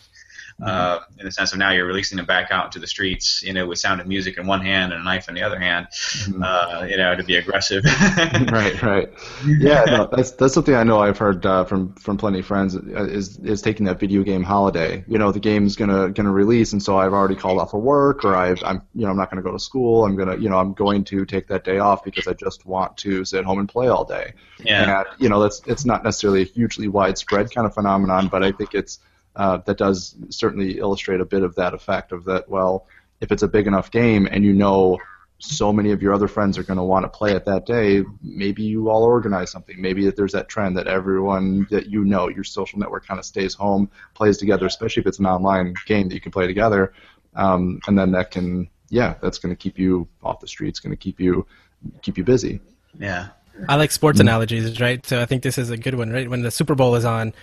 [0.61, 3.53] Uh, in the sense of now you're releasing them back out into the streets, you
[3.53, 5.87] know, with sound of music in one hand and a knife in the other hand,
[5.91, 6.43] mm-hmm.
[6.43, 7.85] uh, you know, to be aggressive.
[8.51, 9.13] right, right.
[9.47, 12.77] Yeah, no, that's that's something I know I've heard uh, from from plenty of friends
[12.77, 15.05] uh, is is taking that video game holiday.
[15.09, 18.25] You know, the game's gonna gonna release, and so I've already called off of work,
[18.25, 20.05] or I've I'm you know I'm not gonna go to school.
[20.05, 22.97] I'm gonna you know I'm going to take that day off because I just want
[22.99, 24.35] to sit home and play all day.
[24.65, 25.01] Yeah.
[25.01, 28.53] And you know that's it's not necessarily a hugely widespread kind of phenomenon, but I
[28.53, 28.99] think it's
[29.37, 32.49] uh, that does certainly illustrate a bit of that effect of that.
[32.49, 32.87] Well,
[33.21, 34.99] if it's a big enough game and you know
[35.39, 38.05] so many of your other friends are going to want to play it that day,
[38.23, 39.81] maybe you all organize something.
[39.81, 43.27] Maybe that there's that trend that everyone that you know, your social network kind of
[43.27, 46.93] stays home, plays together, especially if it's an online game that you can play together.
[47.35, 50.93] Um, and then that can, yeah, that's going to keep you off the streets, going
[50.93, 51.47] to keep you
[52.03, 52.61] keep you busy.
[52.97, 53.29] Yeah.
[53.69, 54.29] I like sports mm-hmm.
[54.29, 55.05] analogies, right?
[55.05, 56.31] So I think this is a good one, right?
[56.31, 57.35] When the Super Bowl is on,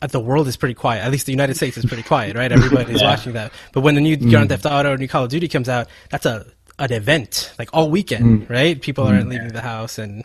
[0.00, 1.04] the world is pretty quiet.
[1.04, 2.50] At least the United States is pretty quiet, right?
[2.50, 3.10] Everybody's yeah.
[3.10, 3.52] watching that.
[3.72, 4.30] But when the new mm.
[4.30, 6.46] Grand Theft Auto or new Call of Duty comes out, that's a
[6.78, 8.50] an event, like all weekend, mm.
[8.50, 8.80] right?
[8.80, 9.30] People aren't mm.
[9.30, 10.24] leaving the house and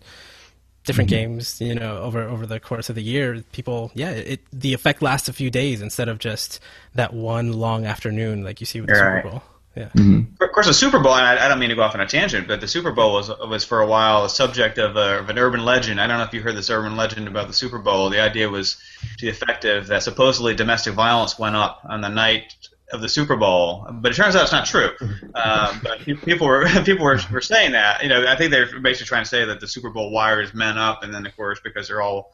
[0.86, 1.32] different mm-hmm.
[1.34, 3.43] games, you know, over over the course of the year.
[3.51, 6.60] People, yeah, it the effect lasts a few days instead of just
[6.93, 9.43] that one long afternoon, like you see with the Super Bowl.
[9.75, 9.89] Yeah.
[9.89, 10.41] Mm-hmm.
[10.41, 12.07] Of course, the Super Bowl, and I, I, don't mean to go off on a
[12.07, 15.29] tangent, but the Super Bowl was was for a while a subject of, a, of
[15.29, 15.99] an urban legend.
[15.99, 18.09] I don't know if you heard this urban legend about the Super Bowl.
[18.09, 18.77] The idea was
[19.17, 22.55] to the effect of that supposedly domestic violence went up on the night
[22.93, 24.91] of the Super Bowl, but it turns out it's not true.
[25.33, 28.01] Um, but people were people were, were saying that.
[28.01, 30.77] You know, I think they're basically trying to say that the Super Bowl wires men
[30.77, 32.31] up, and then of course because they're all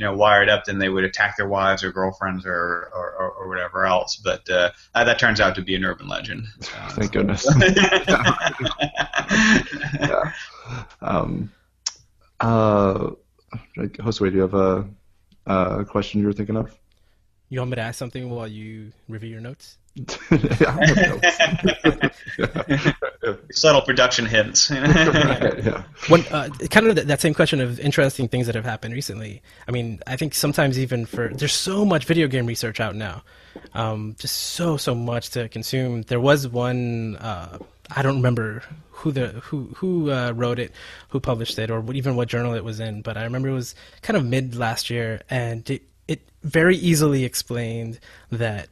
[0.00, 3.30] you know wired up, then they would attack their wives or girlfriends or or, or,
[3.32, 4.16] or whatever else.
[4.16, 6.46] But uh, that turns out to be an urban legend.
[6.62, 7.46] So, Thank goodness.
[10.00, 10.32] yeah.
[11.02, 11.52] Um,
[12.40, 13.10] uh,
[13.76, 14.88] Josue, do you have a,
[15.46, 16.74] a question you were thinking of?
[17.50, 19.76] You want me to ask something while you review your notes?
[23.52, 24.70] Subtle production hints.
[24.74, 25.82] yeah.
[26.08, 29.42] When, uh, kind of that same question of interesting things that have happened recently.
[29.66, 33.22] I mean, I think sometimes even for there's so much video game research out now,
[33.74, 36.02] um, just so so much to consume.
[36.02, 37.16] There was one.
[37.16, 37.58] Uh,
[37.94, 40.72] I don't remember who the who who uh, wrote it,
[41.08, 43.02] who published it, or even what journal it was in.
[43.02, 47.24] But I remember it was kind of mid last year, and it, it very easily
[47.24, 47.98] explained
[48.30, 48.68] that.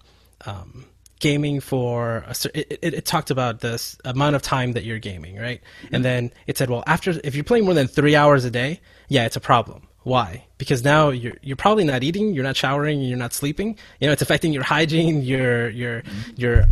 [0.47, 0.85] Um,
[1.21, 5.37] gaming for a, it, it, it, talked about this amount of time that you're gaming,
[5.37, 5.61] right?
[5.83, 5.95] Mm-hmm.
[5.95, 8.81] And then it said, well, after if you're playing more than three hours a day,
[9.09, 9.89] yeah, it's a problem.
[10.03, 10.47] Why?
[10.57, 13.77] Because now you're you're probably not eating, you're not showering, you're not sleeping.
[14.01, 16.31] You know, it's affecting your hygiene, your your mm-hmm.
[16.37, 16.65] your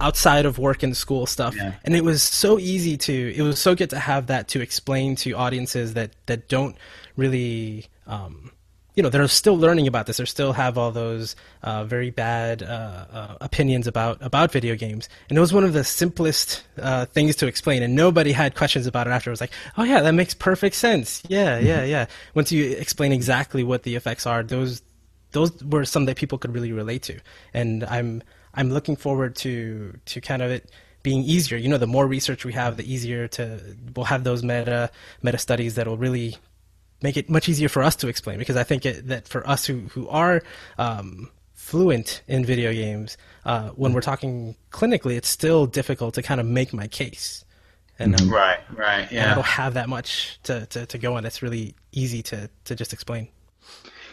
[0.00, 1.54] outside of work and school stuff.
[1.54, 1.74] Yeah.
[1.84, 5.14] And it was so easy to it was so good to have that to explain
[5.16, 6.76] to audiences that that don't
[7.16, 8.50] really um,
[8.94, 10.16] you know they're still learning about this.
[10.18, 15.08] They still have all those uh, very bad uh, uh, opinions about about video games,
[15.28, 18.86] and it was one of the simplest uh, things to explain, and nobody had questions
[18.86, 19.30] about it after.
[19.30, 21.22] It was like, oh yeah, that makes perfect sense.
[21.28, 21.66] Yeah, mm-hmm.
[21.66, 22.06] yeah, yeah.
[22.34, 24.82] Once you explain exactly what the effects are, those
[25.32, 27.20] those were some that people could really relate to,
[27.54, 28.22] and I'm
[28.54, 30.70] I'm looking forward to to kind of it
[31.02, 31.56] being easier.
[31.56, 33.60] You know, the more research we have, the easier to
[33.94, 34.90] we'll have those meta
[35.22, 36.36] meta studies that will really
[37.02, 39.66] make it much easier for us to explain because I think it, that for us
[39.66, 40.42] who who are
[40.78, 46.40] um, fluent in video games, uh, when we're talking clinically, it's still difficult to kind
[46.40, 47.44] of make my case.
[47.98, 49.30] And um, right, right, yeah.
[49.30, 51.22] I don't have that much to, to, to go on.
[51.22, 53.28] That's really easy to, to just explain.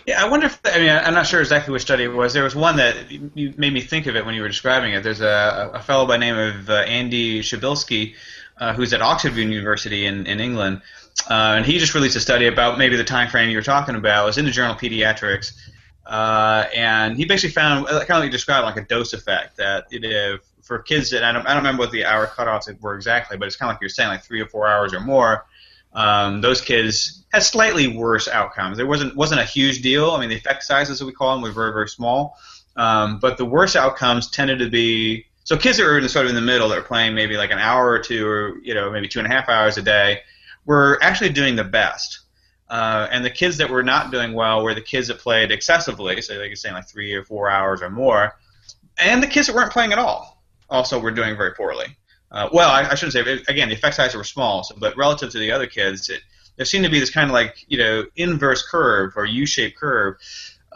[0.06, 2.34] Yeah, I wonder if I mean I'm not sure exactly which study it was.
[2.34, 5.04] There was one that you made me think of it when you were describing it.
[5.04, 8.16] There's a, a fellow by name of uh, Andy Przybylski,
[8.60, 10.82] uh, who's at Oxford University in, in England,
[11.30, 13.96] uh, and he just released a study about maybe the time frame you were talking
[13.96, 14.24] about.
[14.24, 15.54] It was in the journal Pediatrics,
[16.06, 19.88] uh, and he basically found kind of like you described like a dose effect that
[19.92, 23.38] it, for kids that I don't, I don't remember what the hour cutoffs were exactly,
[23.38, 25.46] but it's kind of like you're saying like three or four hours or more.
[25.94, 28.78] Um, those kids had slightly worse outcomes.
[28.78, 30.12] There wasn't wasn't a huge deal.
[30.12, 32.38] I mean, the effect sizes, as we call them, were very very small.
[32.76, 36.36] Um, but the worst outcomes tended to be so kids that in sort of in
[36.36, 36.68] the middle.
[36.68, 39.32] That were playing maybe like an hour or two or you know maybe two and
[39.32, 40.20] a half hours a day.
[40.66, 42.20] Were actually doing the best.
[42.70, 46.22] Uh, and the kids that were not doing well were the kids that played excessively,
[46.22, 48.36] so like you're saying like three or four hours or more,
[48.98, 51.96] and the kids that weren't playing at all also were doing very poorly.
[52.30, 55.30] Uh, well, I, I, shouldn't say again the effect sizes were small, so, but relative
[55.30, 56.20] to the other kids, it,
[56.58, 60.18] there seemed to be this kind of like you know inverse curve or U-shaped curve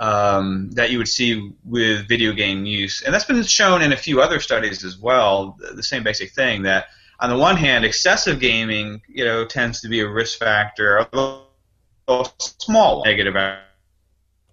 [0.01, 3.97] um, that you would see with video game use, and that's been shown in a
[3.97, 5.57] few other studies as well.
[5.75, 6.87] The same basic thing that
[7.19, 12.31] on the one hand, excessive gaming, you know, tends to be a risk factor, although
[12.39, 13.35] small negative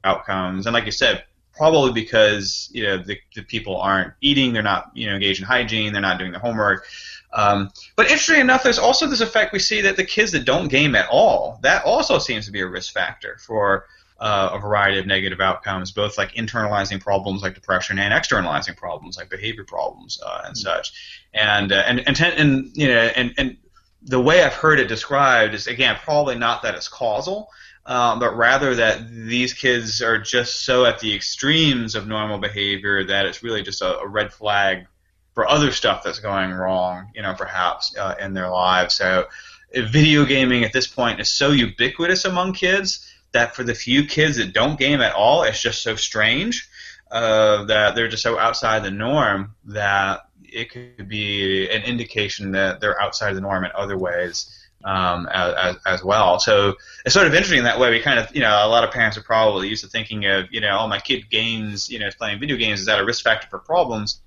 [0.04, 0.66] outcomes.
[0.66, 4.90] And like you said, probably because you know the, the people aren't eating, they're not
[4.94, 6.84] you know engaged in hygiene, they're not doing their homework.
[7.32, 10.68] Um, but interestingly enough, there's also this effect we see that the kids that don't
[10.68, 13.86] game at all, that also seems to be a risk factor for
[14.18, 19.16] uh, a variety of negative outcomes, both like internalizing problems like depression and externalizing problems
[19.16, 20.92] like behavior problems uh, and such.
[21.34, 23.56] And uh, and and, ten, and you know and and
[24.02, 27.48] the way I've heard it described is again probably not that it's causal,
[27.86, 33.04] um, but rather that these kids are just so at the extremes of normal behavior
[33.04, 34.86] that it's really just a, a red flag
[35.34, 38.96] for other stuff that's going wrong, you know, perhaps uh, in their lives.
[38.96, 39.26] So,
[39.72, 44.36] video gaming at this point is so ubiquitous among kids that for the few kids
[44.36, 46.68] that don't game at all, it's just so strange
[47.10, 52.80] uh, that they're just so outside the norm that it could be an indication that
[52.80, 56.38] they're outside the norm in other ways um, as, as, well.
[56.38, 57.90] So it's sort of interesting that way.
[57.90, 60.46] We kind of, you know, a lot of parents are probably used to thinking of,
[60.50, 62.80] you know, oh, my kid games, you know, is playing video games.
[62.80, 64.20] Is that a risk factor for problems?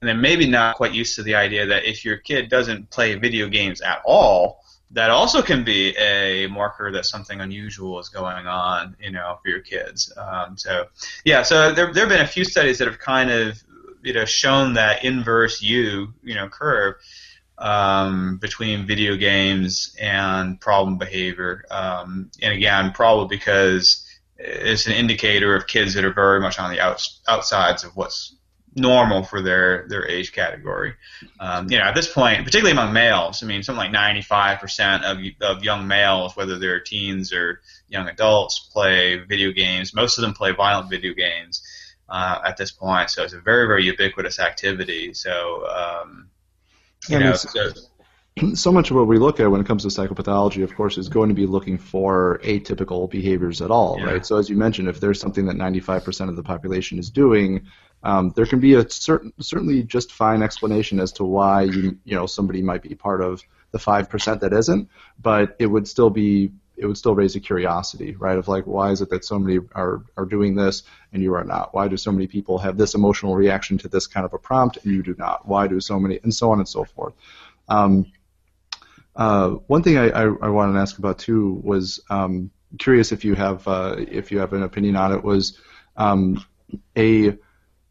[0.00, 3.14] And then maybe not quite used to the idea that if your kid doesn't play
[3.16, 8.46] video games at all, that also can be a marker that something unusual is going
[8.46, 10.12] on, you know, for your kids.
[10.16, 10.86] Um, so,
[11.24, 13.60] yeah, so there, there have been a few studies that have kind of,
[14.02, 16.94] you know, shown that inverse U, you know, curve
[17.58, 21.64] um, between video games and problem behavior.
[21.70, 26.70] Um, and again, probably because it's an indicator of kids that are very much on
[26.70, 28.36] the outs- outsides of what's
[28.76, 30.94] normal for their their age category.
[31.38, 35.56] Um, you know, at this point, particularly among males, I mean, something like 95% of
[35.56, 39.94] of young males, whether they're teens or young adults, play video games.
[39.94, 41.62] Most of them play violent video games
[42.08, 45.14] uh, at this point, so it's a very very ubiquitous activity.
[45.14, 46.30] So um,
[47.08, 47.70] you know, so,
[48.54, 51.08] so much of what we look at when it comes to psychopathology, of course, is
[51.08, 54.06] going to be looking for atypical behaviors at all, yeah.
[54.06, 54.26] right?
[54.26, 57.66] So as you mentioned, if there's something that 95% of the population is doing,
[58.04, 62.14] um, there can be a certain, certainly just fine explanation as to why you, you
[62.14, 64.88] know somebody might be part of the five percent that isn't,
[65.20, 68.36] but it would still be it would still raise a curiosity, right?
[68.36, 71.44] Of like, why is it that so many are, are doing this and you are
[71.44, 71.72] not?
[71.72, 74.78] Why do so many people have this emotional reaction to this kind of a prompt
[74.82, 75.46] and you do not?
[75.46, 77.14] Why do so many, and so on and so forth.
[77.68, 78.12] Um,
[79.16, 83.24] uh, one thing I, I, I, wanted to ask about too was um, curious if
[83.24, 85.58] you have uh, if you have an opinion on it was
[85.96, 86.44] um,
[86.96, 87.36] a,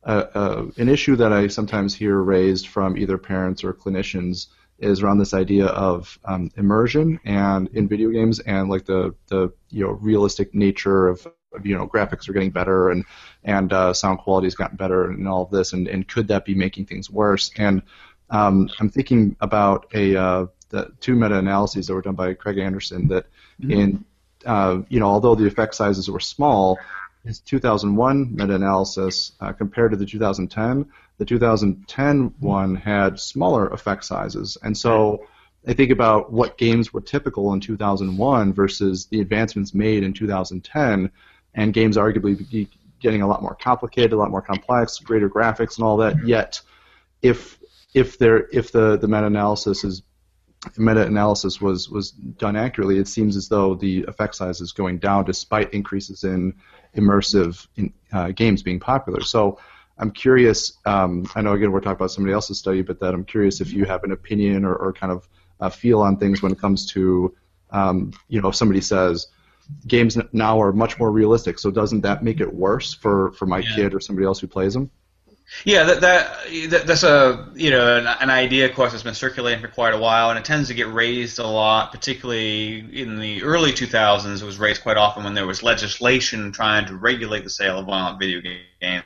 [0.05, 4.47] a, a, an issue that I sometimes hear raised from either parents or clinicians
[4.79, 9.51] is around this idea of um, immersion and in video games and like the the
[9.69, 11.25] you know realistic nature of
[11.63, 13.05] you know graphics are getting better and
[13.43, 16.43] and uh, sound quality has gotten better and all of this and, and could that
[16.43, 17.81] be making things worse and
[18.29, 23.07] um, I'm thinking about a uh, the two meta-analyses that were done by Craig Anderson
[23.09, 23.27] that
[23.61, 23.71] mm-hmm.
[23.71, 24.05] in
[24.45, 26.79] uh, you know although the effect sizes were small
[27.25, 34.57] his 2001 meta-analysis uh, compared to the 2010 the 2010 one had smaller effect sizes,
[34.63, 35.25] and so
[35.67, 41.11] I think about what games were typical in 2001 versus the advancements made in 2010,
[41.53, 42.67] and games arguably
[42.99, 46.25] getting a lot more complicated, a lot more complex, greater graphics, and all that.
[46.25, 46.61] Yet,
[47.21, 47.59] if
[47.93, 50.03] if there if the the meta-analysis is
[50.77, 55.25] meta-analysis was was done accurately, it seems as though the effect size is going down
[55.25, 56.53] despite increases in
[56.95, 59.21] immersive in, uh, games being popular.
[59.21, 59.59] So
[59.97, 60.77] I'm curious.
[60.85, 63.73] Um, I know again we're talking about somebody else's study, but that I'm curious if
[63.73, 65.27] you have an opinion or, or kind of
[65.59, 67.35] a feel on things when it comes to,
[67.71, 69.27] um, you know, if somebody says
[69.87, 73.59] games now are much more realistic, so doesn't that make it worse for for my
[73.59, 73.75] yeah.
[73.75, 74.89] kid or somebody else who plays them?
[75.65, 79.61] Yeah, that, that that's a you know an, an, idea, of course, that's been circulating
[79.61, 83.43] for quite a while, and it tends to get raised a lot, particularly in the
[83.43, 84.41] early 2000s.
[84.41, 87.85] It was raised quite often when there was legislation trying to regulate the sale of
[87.85, 89.03] violent video games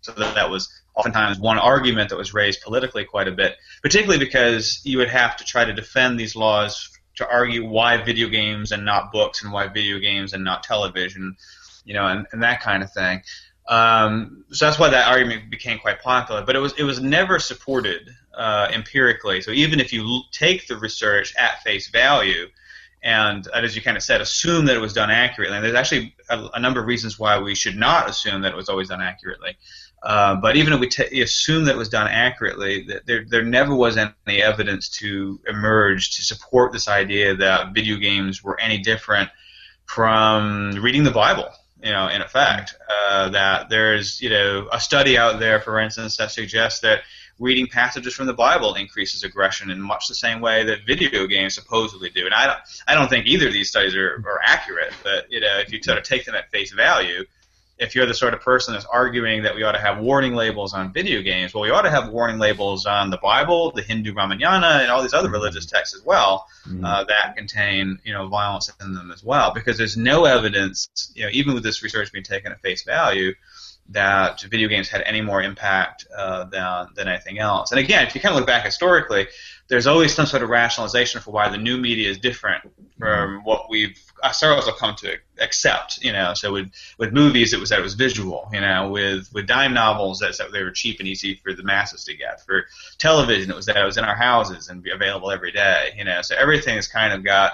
[0.00, 4.18] so that, that was oftentimes one argument that was raised politically quite a bit, particularly
[4.18, 8.72] because you would have to try to defend these laws to argue why video games
[8.72, 11.36] and not books and why video games and not television,
[11.84, 13.22] you know, and, and that kind of thing.
[13.68, 17.38] Um, so that's why that argument became quite popular, but it was it was never
[17.38, 19.40] supported uh, empirically.
[19.40, 22.48] So even if you take the research at face value,
[23.02, 25.56] and as you kind of said, assume that it was done accurately.
[25.56, 28.56] And there's actually a, a number of reasons why we should not assume that it
[28.56, 29.56] was always done accurately.
[30.02, 33.42] Uh, but even if we t- assume that it was done accurately, that there, there
[33.42, 38.78] never was any evidence to emerge to support this idea that video games were any
[38.78, 39.30] different
[39.86, 41.48] from reading the Bible.
[41.82, 46.16] You know, in effect, uh, that there's you know a study out there, for instance,
[46.18, 47.02] that suggests that
[47.38, 51.54] reading passages from the Bible increases aggression in much the same way that video games
[51.54, 52.24] supposedly do.
[52.24, 55.40] And I don't, I don't think either of these studies are, are accurate, but you
[55.40, 57.24] know, if you sort of take them at face value,
[57.78, 60.72] if you're the sort of person that's arguing that we ought to have warning labels
[60.72, 64.14] on video games, well, we ought to have warning labels on the Bible, the Hindu
[64.14, 65.34] Ramayana, and all these other mm-hmm.
[65.34, 66.84] religious texts as well mm-hmm.
[66.84, 69.52] uh, that contain you know violence in them as well.
[69.52, 73.34] Because there's no evidence, you know, even with this research being taken at face value,
[73.88, 77.72] that video games had any more impact uh, than than anything else.
[77.72, 79.26] And again, if you kind of look back historically,
[79.72, 82.62] there's always some sort of rationalization for why the new media is different
[82.98, 83.44] from mm-hmm.
[83.44, 86.04] what we've uh, ourselves have come to accept.
[86.04, 88.50] You know, so with with movies, it was that it was visual.
[88.52, 91.62] You know, with with dime novels, that's that they were cheap and easy for the
[91.62, 92.44] masses to get.
[92.44, 92.66] For
[92.98, 95.94] television, it was that it was in our houses and be available every day.
[95.96, 97.52] You know, so everything has kind of got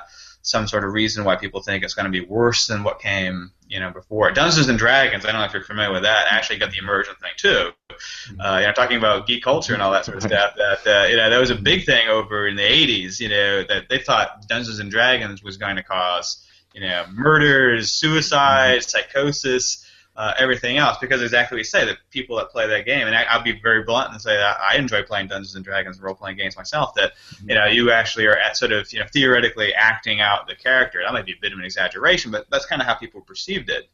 [0.49, 3.53] some sort of reason why people think it's going to be worse than what came,
[3.69, 4.31] you know, before.
[4.31, 7.15] Dungeons and Dragons, I don't know if you're familiar with that, actually got the immersion
[7.21, 7.71] thing too.
[7.91, 8.41] Mm-hmm.
[8.41, 10.55] Uh, you know, talking about geek culture and all that sort of stuff.
[10.59, 13.21] That uh, you know, that was a big thing over in the '80s.
[13.21, 17.93] You know, that they thought Dungeons and Dragons was going to cause, you know, murders,
[17.93, 18.99] suicides, mm-hmm.
[18.99, 19.85] psychosis
[20.19, 23.15] uh, everything else because exactly what you say, the people that play that game, and
[23.15, 26.13] I, will be very blunt and say that I enjoy playing Dungeons and Dragons role
[26.13, 26.93] playing games myself.
[26.95, 27.13] That
[27.47, 31.01] you know you actually are at sort of you know theoretically acting out the character.
[31.05, 33.71] That might be a bit of an exaggeration, but that's kind of how people perceived
[33.71, 33.89] it.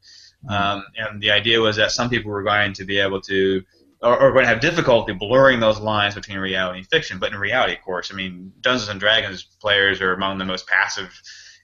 [0.46, 0.78] Mm-hmm.
[0.78, 3.62] Um, and the idea was that some people were going to be able to
[4.00, 7.18] or, or going to have difficulty blurring those lines between reality and fiction.
[7.18, 10.66] But in reality, of course, I mean, Dungeons and Dragons players are among the most
[10.66, 11.20] passive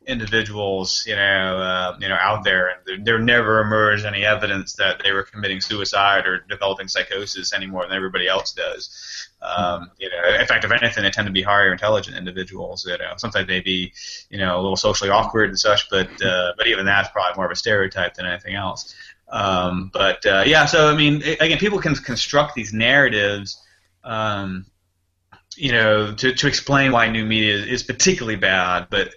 [0.07, 4.74] individuals, you know, uh, you know, out there, and there, there, never emerged any evidence
[4.74, 9.28] that they were committing suicide or developing psychosis any more than everybody else does.
[9.42, 12.86] Um, you know, in fact, if anything, they tend to be higher intelligent individuals.
[12.86, 13.92] You know, sometimes they be,
[14.30, 17.46] you know, a little socially awkward and such, but uh, but even that's probably more
[17.46, 18.94] of a stereotype than anything else.
[19.28, 23.62] Um, but uh, yeah, so I mean, again, people can construct these narratives.
[24.03, 24.66] Um,
[25.57, 29.12] you know, to, to explain why new media is particularly bad, but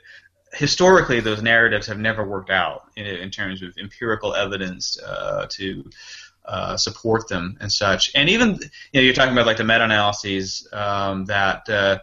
[0.53, 5.89] historically, those narratives have never worked out in, in terms of empirical evidence uh, to
[6.45, 8.11] uh, support them and such.
[8.15, 8.59] And even
[8.91, 11.99] you know, you're talking about like the meta-analyses um, that uh,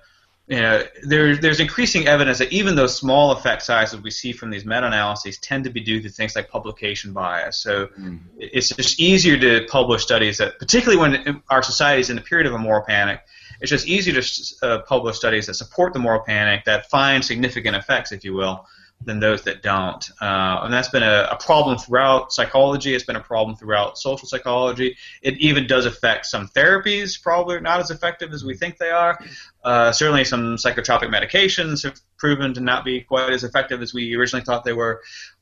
[0.46, 4.50] you know there, there's increasing evidence that even those small effect sizes we see from
[4.50, 7.58] these meta-analyses tend to be due to things like publication bias.
[7.58, 8.20] So mm.
[8.38, 12.46] it's just easier to publish studies that, particularly when our society is in a period
[12.46, 13.20] of a moral panic
[13.60, 17.76] it's just easier to uh, publish studies that support the moral panic, that find significant
[17.76, 18.66] effects, if you will,
[19.02, 20.10] than those that don't.
[20.20, 22.94] Uh, and that's been a, a, problem throughout psychology.
[22.94, 24.96] It's been a problem throughout social psychology.
[25.22, 29.18] It even does affect some therapies, probably not as effective as we think they are.
[29.64, 34.14] Uh, certainly, some psychotropic medications have proven to not be quite as effective as we
[34.14, 35.00] originally thought they were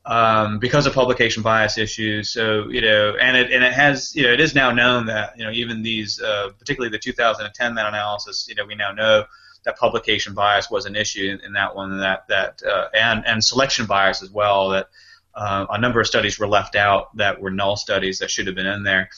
[0.09, 2.31] um, because of publication bias issues.
[2.31, 5.37] So you know, and it and it has you know it is now known that
[5.37, 9.25] you know even these, uh, particularly the 2010 meta-analysis, you know, we now know
[9.65, 13.43] that publication bias was an issue in, in that one, that that uh, and and
[13.43, 14.69] selection bias as well.
[14.69, 14.89] That
[15.35, 18.55] uh, a number of studies were left out that were null studies that should have
[18.55, 19.09] been in there.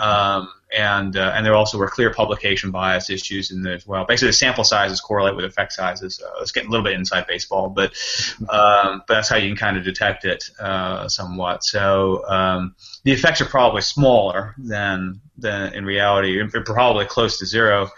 [0.00, 4.04] Um, and uh, and there also were clear publication bias issues in there as well.
[4.04, 6.22] Basically, the sample sizes correlate with effect sizes.
[6.40, 7.92] It's getting a little bit inside baseball, but
[8.48, 11.64] um, but that's how you can kind of detect it uh, somewhat.
[11.64, 17.90] So um, the effects are probably smaller than than in reality, probably close to zero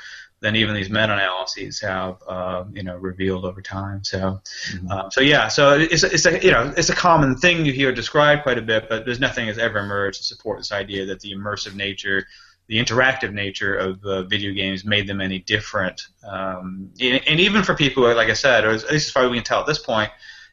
[0.43, 4.05] than even these meta-analyses have uh, you know revealed over time.
[4.05, 4.90] So mm-hmm.
[4.90, 7.93] uh, so yeah, so it's it's a you know it's a common thing you hear
[7.93, 11.20] described quite a bit, but there's nothing has ever emerged to support this idea that
[11.20, 12.26] the immersive nature.
[12.68, 17.64] The interactive nature of uh, video games made them any different, um, and, and even
[17.64, 19.66] for people, like I said, or at least as far as we can tell at
[19.66, 20.11] this point,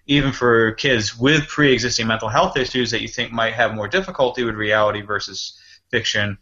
[0.08, 4.44] even for kids with pre-existing mental health issues that you think might have more difficulty
[4.44, 5.58] with reality versus
[5.92, 6.38] fiction,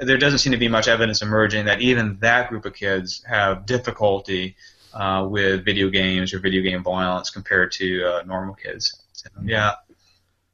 [0.00, 3.66] there doesn't seem to be much evidence emerging that even that group of kids have
[3.66, 4.56] difficulty
[4.94, 9.02] uh, with video games or video game violence compared to uh, normal kids.
[9.12, 9.74] So, yeah.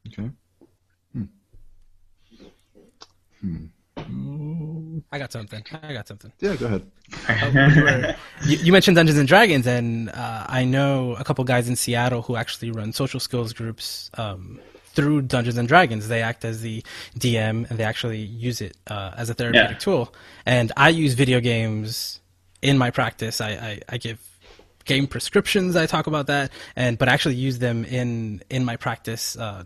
[0.09, 0.31] Okay.
[3.41, 3.67] Hmm.
[3.99, 4.99] Hmm.
[5.13, 5.65] I got something.
[5.83, 6.33] I got something.
[6.41, 6.91] Yeah, go ahead.
[7.29, 8.13] Uh,
[8.47, 12.23] you, you, mentioned Dungeons and Dragons, and uh, I know a couple guys in Seattle
[12.23, 14.61] who actually run social skills groups um,
[14.97, 16.09] through Dungeons and Dragons.
[16.09, 16.83] They act as the
[17.17, 19.79] DM and they actually use it uh, as a therapeutic yeah.
[19.79, 20.15] tool.
[20.45, 22.21] And I use video games
[22.63, 23.41] in my practice.
[23.41, 24.19] I, I, I give
[24.87, 25.77] game prescriptions.
[25.77, 29.65] I talk about that, and but I actually use them in in my practice uh,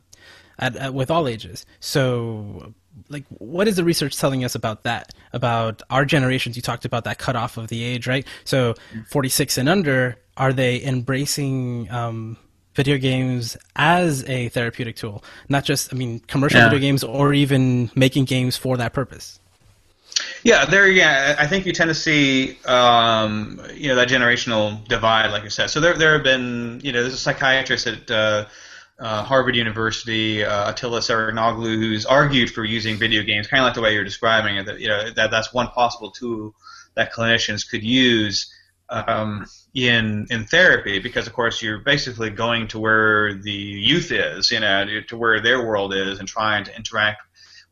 [0.59, 1.65] at, at, with all ages.
[1.79, 2.75] So,
[3.09, 5.15] like, what is the research telling us about that?
[5.33, 6.57] About our generations?
[6.57, 8.27] You talked about that cutoff of the age, right?
[8.45, 8.75] So,
[9.09, 11.89] forty six and under, are they embracing?
[11.91, 12.37] Um,
[12.75, 16.69] video games as a therapeutic tool, not just, I mean, commercial yeah.
[16.69, 19.41] video games or even making games for that purpose.
[20.43, 20.89] Yeah, there.
[20.89, 25.51] Yeah, I think you tend to see, um, you know, that generational divide, like you
[25.51, 25.69] said.
[25.69, 28.47] So there, there have been, you know, there's a psychiatrist at uh,
[28.99, 33.75] uh, Harvard University, uh, Atilla Sarıkoglu, who's argued for using video games, kind of like
[33.75, 34.67] the way you're describing it.
[34.67, 36.55] That you know that that's one possible tool
[36.95, 38.53] that clinicians could use
[38.91, 44.51] um, in in therapy, because of course you're basically going to where the youth is,
[44.51, 47.23] you know, to where their world is, and trying to interact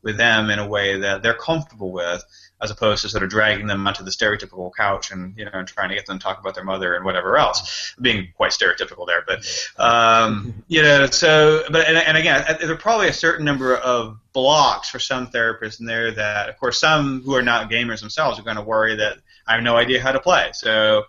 [0.01, 2.23] with them in a way that they're comfortable with
[2.61, 5.89] as opposed to sort of dragging them onto the stereotypical couch and you know trying
[5.89, 9.23] to get them to talk about their mother and whatever else, being quite stereotypical there.
[9.25, 9.45] But
[9.77, 14.17] um, you know, so but and, and again, there are probably a certain number of
[14.33, 18.39] blocks for some therapists in there that, of course, some who are not gamers themselves
[18.39, 20.51] are going to worry that I have no idea how to play.
[20.53, 21.03] So.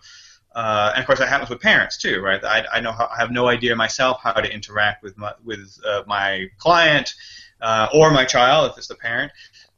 [0.53, 2.43] Uh, and of course, that happens with parents too, right?
[2.43, 5.79] I, I know how, I have no idea myself how to interact with my with
[5.87, 7.13] uh, my client
[7.61, 9.31] uh, or my child if it's the parent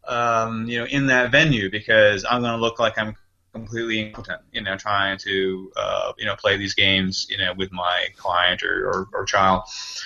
[0.07, 3.15] um, you know, in that venue because I'm going to look like I'm
[3.53, 7.71] completely impotent, you know, trying to, uh, you know, play these games, you know, with
[7.71, 9.63] my client or, or, or child.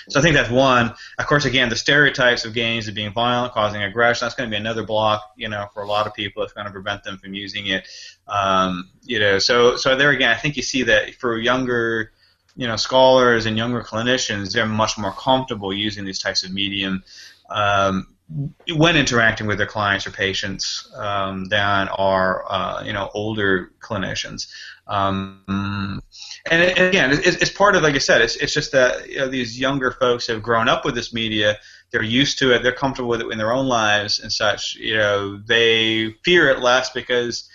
[0.08, 0.94] So I think that's one.
[1.18, 4.54] Of course, again, the stereotypes of games of being violent, causing aggression, that's going to
[4.54, 6.42] be another block, you know, for a lot of people.
[6.42, 7.88] It's going to prevent them from using it.
[8.28, 12.12] Um, you know, so, so there again, I think you see that for younger,
[12.54, 17.02] you know, scholars and younger clinicians, they're much more comfortable using these types of medium.
[17.48, 23.72] Um, when interacting with their clients or patients um, than are uh, you know older
[23.80, 24.48] clinicians.
[24.86, 26.02] Um,
[26.50, 29.28] and, again, it's, it's, part of like I said, it's, it's just that you know,
[29.28, 31.58] these younger folks have grown up with this media.
[31.90, 32.62] They're used to it.
[32.62, 34.76] They're comfortable with it in their own lives and such.
[34.76, 37.48] You know, they fear it less because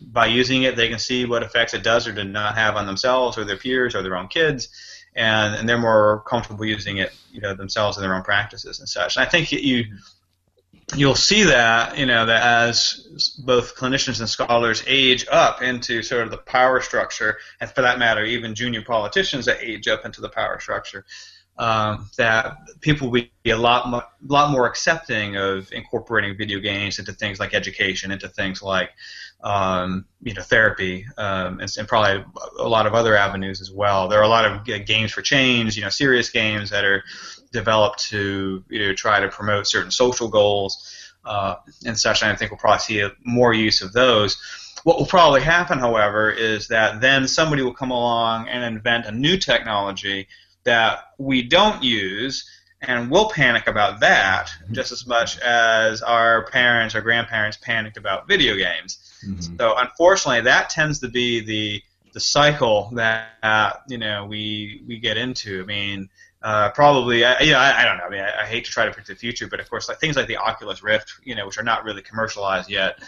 [0.00, 2.86] by using it, they can see what effects it does or did not have on
[2.86, 4.68] themselves or their peers or their own kids.
[5.14, 8.88] And, and they're more comfortable using it, you know, themselves in their own practices and
[8.88, 9.16] such.
[9.16, 9.84] And I think you
[10.94, 16.22] you'll see that you know that as both clinicians and scholars age up into sort
[16.22, 20.20] of the power structure, and for that matter, even junior politicians that age up into
[20.20, 21.04] the power structure,
[21.58, 26.98] um, that people will be a lot more, lot more accepting of incorporating video games
[26.98, 28.90] into things like education, into things like
[29.42, 32.24] um, you know therapy, um, and, and, probably
[32.58, 34.08] a lot of other avenues as well.
[34.08, 37.02] There are a lot of games for change, you know, serious games that are
[37.52, 42.22] developed to you know try to promote certain social goals uh, and such.
[42.22, 44.36] And I think we'll probably see more use of those.
[44.84, 49.12] What will probably happen, however, is that then somebody will come along and invent a
[49.12, 50.28] new technology
[50.64, 52.48] that we don't use,
[52.80, 58.28] and we'll panic about that just as much as our parents or grandparents panicked about
[58.28, 59.11] video games.
[59.26, 59.56] Mm-hmm.
[59.58, 64.98] So unfortunately, that tends to be the the cycle that uh, you know we we
[64.98, 65.62] get into.
[65.62, 66.08] I mean,
[66.42, 68.04] uh, probably, I, you know, I, I, don't know.
[68.04, 70.00] I mean, I, I, hate to try to predict the future, but of course, like
[70.00, 72.98] things like the Oculus Rift, you know, which are not really commercialized yet,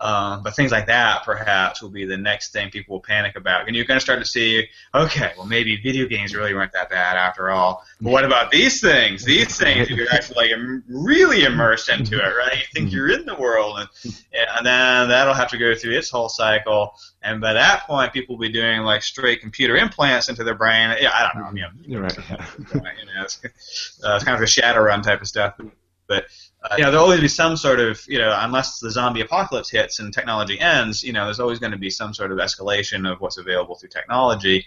[0.00, 3.66] um, but things like that perhaps will be the next thing people will panic about.
[3.66, 6.90] And you're going to start to see, okay, well maybe video games really weren't that
[6.90, 7.84] bad after all.
[8.00, 9.24] But what about these things?
[9.24, 12.56] These things you're actually like really immersed into it, right?
[12.56, 13.88] You think you're in the world, and,
[14.32, 16.94] and then that'll have to go through its whole cycle.
[17.22, 20.94] And by that point, people will be doing like straight computer implants into their brain.
[21.00, 21.62] Yeah, I don't know.
[21.62, 22.18] Know, you're right.
[22.74, 23.40] You know, it's,
[24.04, 25.54] uh, it's kind of a Shadowrun type of stuff,
[26.06, 26.26] but
[26.64, 29.68] uh, you know, there'll always be some sort of, you know, unless the zombie apocalypse
[29.68, 33.10] hits and technology ends, you know, there's always going to be some sort of escalation
[33.10, 34.66] of what's available through technology.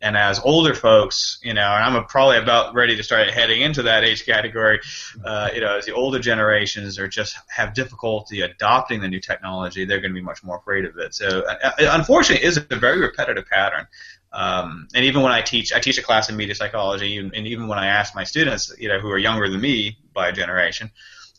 [0.00, 3.82] And as older folks, you know, and I'm probably about ready to start heading into
[3.84, 4.78] that age category,
[5.24, 9.84] uh, you know, as the older generations are just have difficulty adopting the new technology,
[9.84, 11.14] they're going to be much more afraid of it.
[11.14, 13.88] So, uh, unfortunately, it is a very repetitive pattern.
[14.32, 17.46] Um, and even when I teach, I teach a class in media psychology, and, and
[17.46, 20.32] even when I ask my students, you know, who are younger than me by a
[20.32, 20.90] generation,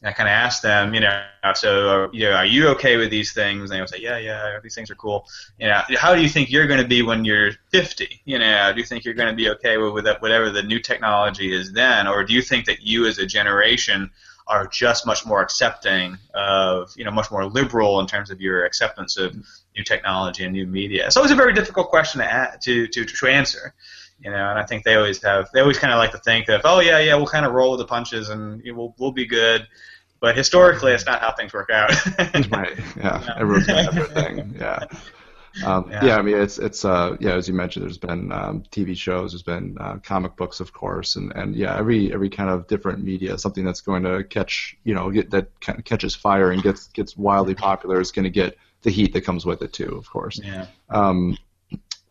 [0.03, 1.21] I kind of asked them, you know,
[1.55, 3.69] so you know, are you okay with these things?
[3.69, 5.27] And they would say, yeah, yeah, these things are cool.
[5.59, 8.21] You know, how do you think you're going to be when you're 50?
[8.23, 11.53] You know, do you think you're going to be okay with, whatever the new technology
[11.53, 14.09] is then, or do you think that you as a generation
[14.47, 18.65] are just much more accepting of, you know, much more liberal in terms of your
[18.65, 19.35] acceptance of
[19.75, 21.11] new technology and new media?
[21.11, 23.73] So it's a very difficult question to to to, to answer
[24.21, 26.49] you know, and I think they always have they always kind of like to think
[26.49, 29.25] of oh yeah yeah we'll kind of roll with the punches and we'll we'll be
[29.25, 29.67] good,
[30.19, 31.91] but historically, it's not how things work out.
[32.51, 32.77] right.
[32.97, 33.35] Yeah.
[33.37, 34.55] Everyone's got their thing.
[34.59, 34.85] Yeah.
[35.65, 36.05] Um, yeah.
[36.05, 36.17] yeah.
[36.17, 39.43] I mean, it's it's uh, yeah, as you mentioned, there's been um, TV shows, there's
[39.43, 43.37] been uh, comic books, of course, and, and yeah, every every kind of different media,
[43.37, 46.87] something that's going to catch, you know, get that kind of catches fire and gets
[46.87, 50.09] gets wildly popular is going to get the heat that comes with it too, of
[50.09, 50.39] course.
[50.43, 50.67] Yeah.
[50.89, 51.37] Um,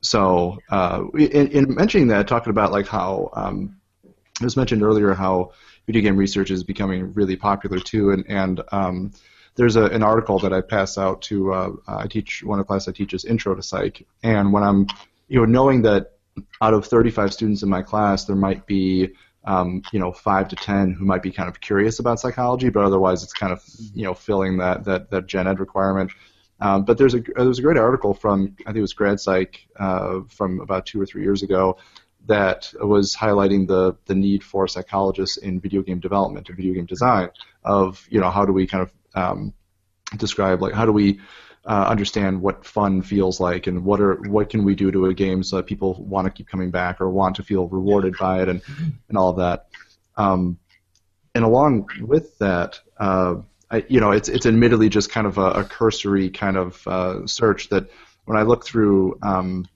[0.01, 5.15] so uh, in, in mentioning that, talking about like how um, it was mentioned earlier
[5.15, 5.53] how
[5.87, 8.11] video game research is becoming really popular too.
[8.11, 9.13] And, and um,
[9.57, 12.69] there's a, an article that I pass out to uh, I teach one of the
[12.69, 14.87] class I teach is Intro to Psych, and when I'm
[15.27, 16.13] you know knowing that
[16.63, 19.11] out of 35 students in my class there might be
[19.45, 22.85] um, you know five to ten who might be kind of curious about psychology, but
[22.85, 26.13] otherwise it's kind of you know filling that that that gen ed requirement.
[26.61, 30.21] Um, but there's a there's a great article from I think it was GradPsych uh,
[30.29, 31.79] from about two or three years ago
[32.27, 36.87] that was highlighting the the need for psychologists in video game development and video game
[36.87, 37.31] design
[37.65, 39.55] of you know how do we kind of um,
[40.17, 41.21] describe like how do we
[41.65, 45.15] uh, understand what fun feels like and what are what can we do to a
[45.15, 48.43] game so that people want to keep coming back or want to feel rewarded by
[48.43, 48.63] it and
[49.09, 49.69] and all of that.
[50.17, 50.59] Um,
[51.35, 53.37] and along with that, uh,
[53.71, 57.27] I, you know, it's it's admittedly just kind of a, a cursory kind of uh,
[57.27, 57.91] search that
[58.25, 59.67] when I look through um,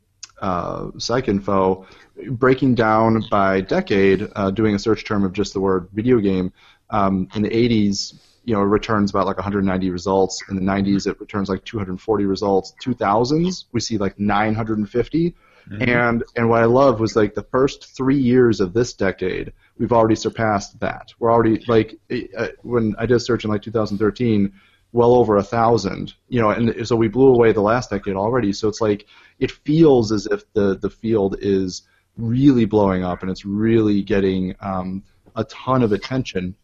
[0.41, 1.87] uh, PsycInfo,
[2.31, 6.53] breaking down by decade, uh, doing a search term of just the word video game.
[6.91, 10.43] Um, in the 80s, you know, it returns about like 190 results.
[10.49, 12.75] In the 90s, it returns like 240 results.
[12.83, 15.35] 2000s, we see like 950.
[15.71, 15.89] Mm-hmm.
[15.89, 19.53] And and what I love was like the first three years of this decade,
[19.83, 21.13] we've already surpassed that.
[21.19, 21.99] We're already like
[22.39, 24.53] uh, when I did a search in like 2013,
[24.93, 26.15] well over a thousand.
[26.29, 28.53] You know, and so we blew away the last decade already.
[28.53, 29.07] So it's like
[29.41, 31.83] it feels as if the the field is
[32.17, 35.03] really blowing up and it's really getting um,
[35.35, 36.55] a ton of attention.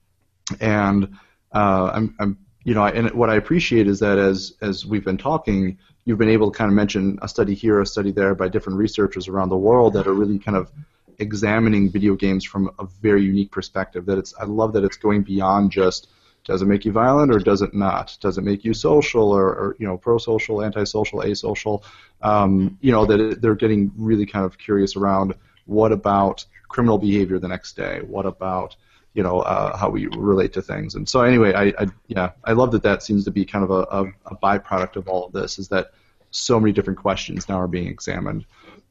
[0.61, 1.17] And
[1.53, 5.19] uh, I'm, I'm, you know, and what I appreciate is that as as we've been
[5.19, 8.47] talking, you've been able to kind of mention a study here, a study there by
[8.47, 10.71] different researchers around the world that are really kind of
[11.19, 14.07] examining video games from a very unique perspective.
[14.07, 16.09] That it's, I love that it's going beyond just
[16.45, 18.17] does it make you violent or does it not?
[18.21, 21.83] Does it make you social or, or you know pro-social, anti-social, asocial?
[22.23, 25.35] Um, you know that it, they're getting really kind of curious around
[25.67, 28.01] what about criminal behavior the next day?
[28.01, 28.77] What about
[29.15, 30.95] you know uh, how we relate to things.
[30.95, 33.71] And so anyway, I, I, yeah I love that that seems to be kind of
[33.71, 35.91] a, a, a, byproduct of all of this is that
[36.31, 38.47] so many different questions now are being examined.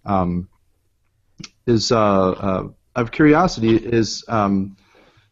[0.06, 0.50] Um,
[1.66, 4.76] is uh, uh, of curiosity is um,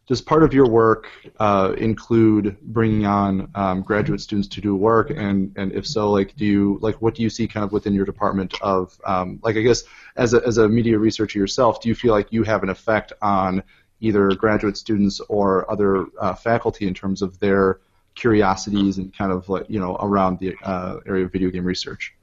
[0.08, 1.08] does part of your work
[1.40, 5.10] uh, include bringing on um, graduate students to do work?
[5.10, 7.94] And and if so like do you like what do you see kind of within
[7.94, 9.84] your department of um, like i guess
[10.16, 13.14] as a, as a media researcher yourself do you feel like you have an effect
[13.22, 13.64] on
[14.00, 17.80] either graduate students or other uh, faculty in terms of their
[18.14, 22.14] curiosities and kind of like you know around the uh, area of video game research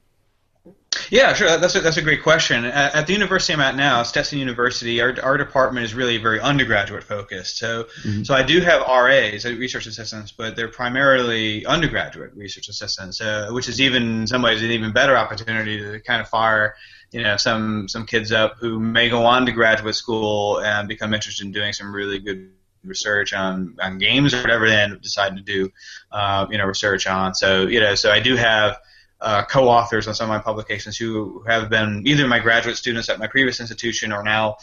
[1.09, 1.57] yeah, sure.
[1.57, 2.65] That's a, that's a great question.
[2.65, 6.39] At, at, the university I'm at now, Stetson University, our, our department is really very
[6.39, 7.57] undergraduate focused.
[7.57, 8.23] So mm-hmm.
[8.23, 13.49] so I do have RAs, uh, research assistants, but they're primarily undergraduate research assistants, uh,
[13.51, 16.75] which is even in some ways an even better opportunity to kind of fire
[17.13, 21.13] you know some some kids up who may go on to graduate school and become
[21.13, 22.51] interested in doing some really good
[22.83, 25.69] research on, on games or whatever they end up deciding to do
[26.11, 27.33] uh, you know research on.
[27.33, 28.77] So you know so I do have
[29.23, 33.19] uh, co-authors on some of my publications who have been either my graduate students at
[33.19, 34.57] my previous institution or now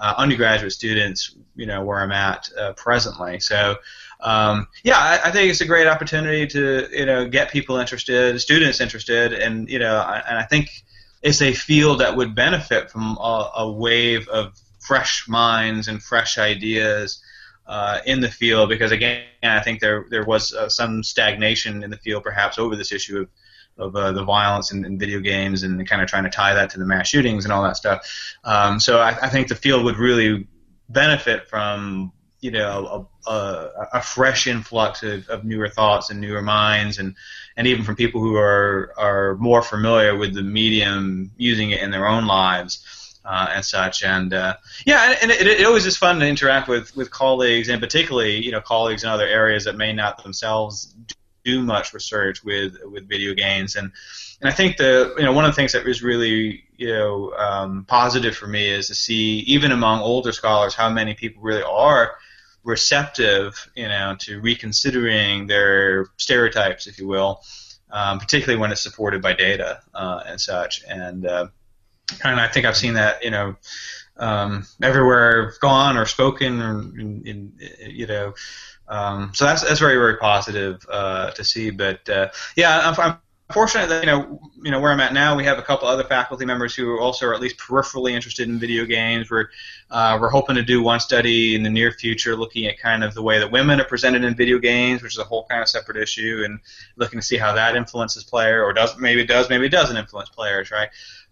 [0.00, 3.38] uh, undergraduate students, you know, where I'm at uh, presently.
[3.38, 3.76] So,
[4.20, 8.40] um, yeah, I, I, think it's a great opportunity to, you know, get people interested,
[8.40, 10.70] students interested, and you know, I, and I think
[11.22, 16.36] it's a field that would benefit from a, a wave of fresh minds and fresh
[16.36, 17.22] ideas.
[17.66, 21.90] Uh, in the field, because again, I think there there was uh, some stagnation in
[21.90, 23.28] the field, perhaps over this issue of
[23.80, 26.70] of uh, the violence in, in, video games and kind of trying to tie that
[26.70, 28.36] to the mass shootings and all that stuff.
[28.44, 30.46] Um, so I, I, think the field would really
[30.88, 36.42] benefit from you know a, a, a fresh influx of, of, newer thoughts and newer
[36.42, 37.14] minds and
[37.56, 41.90] and even from people who are are more familiar with the medium using it in
[41.90, 42.84] their own lives.
[43.22, 44.02] Uh, and such.
[44.02, 44.56] And uh,
[44.86, 48.50] yeah, and it, it, always is fun to interact with, with colleagues, and particularly you
[48.50, 50.94] know colleagues in other areas that may not themselves
[51.44, 53.76] do much research with with video games.
[53.76, 53.92] And
[54.40, 57.32] and I think the you know one of the things that was really you know
[57.36, 61.62] um, positive for me is to see even among older scholars how many people really
[61.62, 62.16] are
[62.62, 67.40] receptive you know to reconsidering their stereotypes if you will
[67.92, 70.82] um, particularly when it's supported by data uh, and such.
[70.88, 71.48] And uh,
[72.24, 73.56] and I think I've seen that you know
[74.16, 77.52] um, everywhere I've gone or spoken or in, in,
[77.88, 78.34] you know
[78.90, 81.70] um, so that's that's very very positive uh, to see.
[81.70, 83.18] But uh, yeah, I'm, I'm,
[83.52, 85.36] fortunate that you know you know where I'm at now.
[85.36, 88.58] We have a couple other faculty members who also are at least peripherally interested in
[88.58, 89.30] video games.
[89.30, 89.48] We're
[89.90, 93.14] uh, we're hoping to do one study in the near future looking at kind of
[93.14, 95.68] the way that women are presented in video games, which is a whole kind of
[95.68, 96.60] separate issue, and
[96.96, 99.96] looking to see how that influences player or does maybe it does maybe it doesn't
[99.96, 100.90] influence players, right?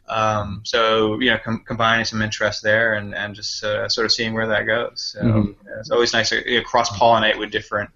[0.09, 4.12] Um, so you know, com- combining some interest there and, and just uh, sort of
[4.12, 5.12] seeing where that goes.
[5.14, 5.54] So Mhm.
[5.64, 7.90] yeah, it's always nice to you know, cross pollinate with different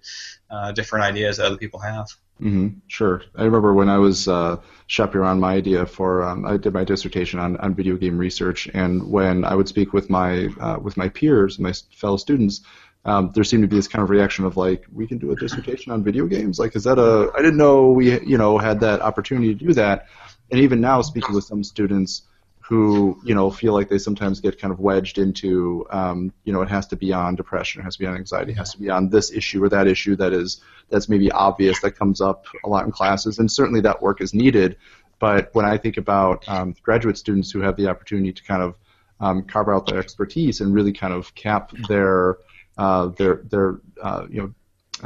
[0.49, 2.07] uh, different ideas that other people have.
[2.39, 3.21] hmm Sure.
[3.35, 4.57] I remember when I was uh,
[4.87, 9.09] chaperone my idea for um, I did my dissertation on, on video game research, and
[9.09, 12.61] when I would speak with my uh, with my peers, my fellow students,
[13.05, 15.35] um, there seemed to be this kind of reaction of like, we can do a
[15.35, 16.59] dissertation on video games.
[16.59, 17.31] Like, is that a?
[17.35, 20.07] I didn't know we you know had that opportunity to do that.
[20.51, 22.23] And even now, speaking with some students
[22.59, 26.61] who you know feel like they sometimes get kind of wedged into um, you know
[26.61, 28.79] it has to be on depression, it has to be on anxiety, it has to
[28.79, 32.45] be on this issue or that issue that is that's maybe obvious that comes up
[32.63, 34.77] a lot in classes, and certainly that work is needed.
[35.19, 38.75] But when I think about um, graduate students who have the opportunity to kind of
[39.19, 42.37] um, carve out their expertise and really kind of cap their
[42.77, 44.53] uh, their their uh, you know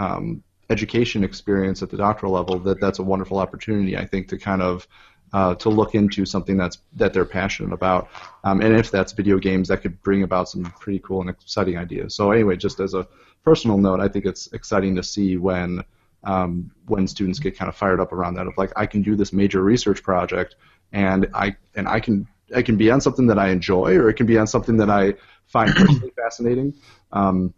[0.04, 3.98] um, education experience at the doctoral level, that that's a wonderful opportunity.
[3.98, 4.88] I think to kind of
[5.34, 8.10] uh, to look into something that's that they're passionate about,
[8.44, 11.78] um, and if that's video games, that could bring about some pretty cool and exciting
[11.78, 12.16] ideas.
[12.16, 13.08] So anyway, just as a
[13.44, 15.84] personal note, I think it's exciting to see when
[16.24, 19.16] um, when students get kind of fired up around that of like I can do
[19.16, 20.56] this major research project
[20.92, 24.16] and I and I can I can be on something that I enjoy or it
[24.16, 25.14] can be on something that I
[25.46, 26.74] find personally fascinating.
[27.12, 27.54] Um,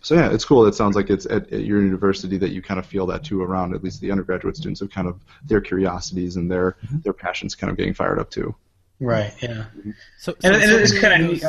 [0.00, 0.66] so yeah, it's cool.
[0.66, 3.42] It sounds like it's at, at your university that you kind of feel that too
[3.42, 6.98] around at least the undergraduate students of kind of their curiosities and their mm-hmm.
[7.00, 8.54] their passions kind of getting fired up too.
[8.98, 9.32] Right.
[9.42, 9.66] Yeah.
[9.76, 9.90] Mm-hmm.
[10.18, 11.40] So, And, so it's kind of.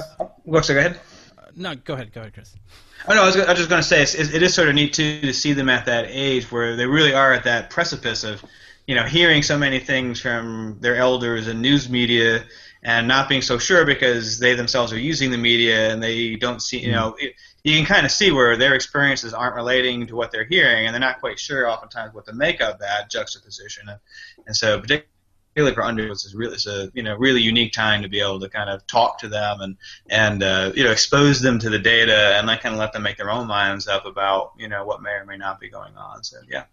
[0.50, 1.00] Go, so go ahead.
[1.38, 2.54] Uh, no, go ahead, go ahead, Chris.
[3.08, 4.76] Oh no, I was, I was just going to say it's, it is sort of
[4.76, 8.24] neat too to see them at that age where they really are at that precipice
[8.24, 8.44] of,
[8.86, 12.44] you know, hearing so many things from their elders and news media,
[12.84, 16.62] and not being so sure because they themselves are using the media and they don't
[16.62, 16.96] see, you mm-hmm.
[16.96, 17.34] know, it,
[17.68, 20.94] you can kind of see where their experiences aren't relating to what they're hearing, and
[20.94, 23.90] they're not quite sure oftentimes what to make of that juxtaposition,
[24.46, 28.08] and, so particularly for undergrads, it's really it's a you know really unique time to
[28.08, 29.76] be able to kind of talk to them and
[30.10, 33.04] and uh, you know expose them to the data and like kind of let them
[33.04, 35.96] make their own minds up about you know what may or may not be going
[35.98, 36.24] on.
[36.24, 36.64] So yeah,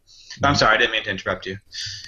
[0.45, 1.59] I'm sorry, I didn't mean to interrupt you.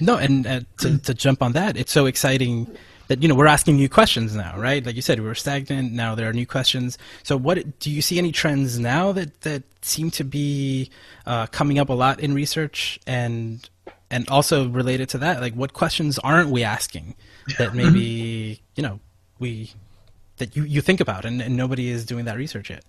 [0.01, 2.69] No, and uh, to, to jump on that, it's so exciting
[3.09, 4.85] that you know we're asking new questions now, right?
[4.85, 5.93] Like you said, we were stagnant.
[5.93, 6.99] Now there are new questions.
[7.23, 10.91] So, what do you see any trends now that that seem to be
[11.27, 13.69] uh, coming up a lot in research, and
[14.11, 17.15] and also related to that, like what questions aren't we asking
[17.59, 19.01] that maybe you know
[19.39, 19.73] we
[20.39, 22.85] that you, you think about and, and nobody is doing that research yet.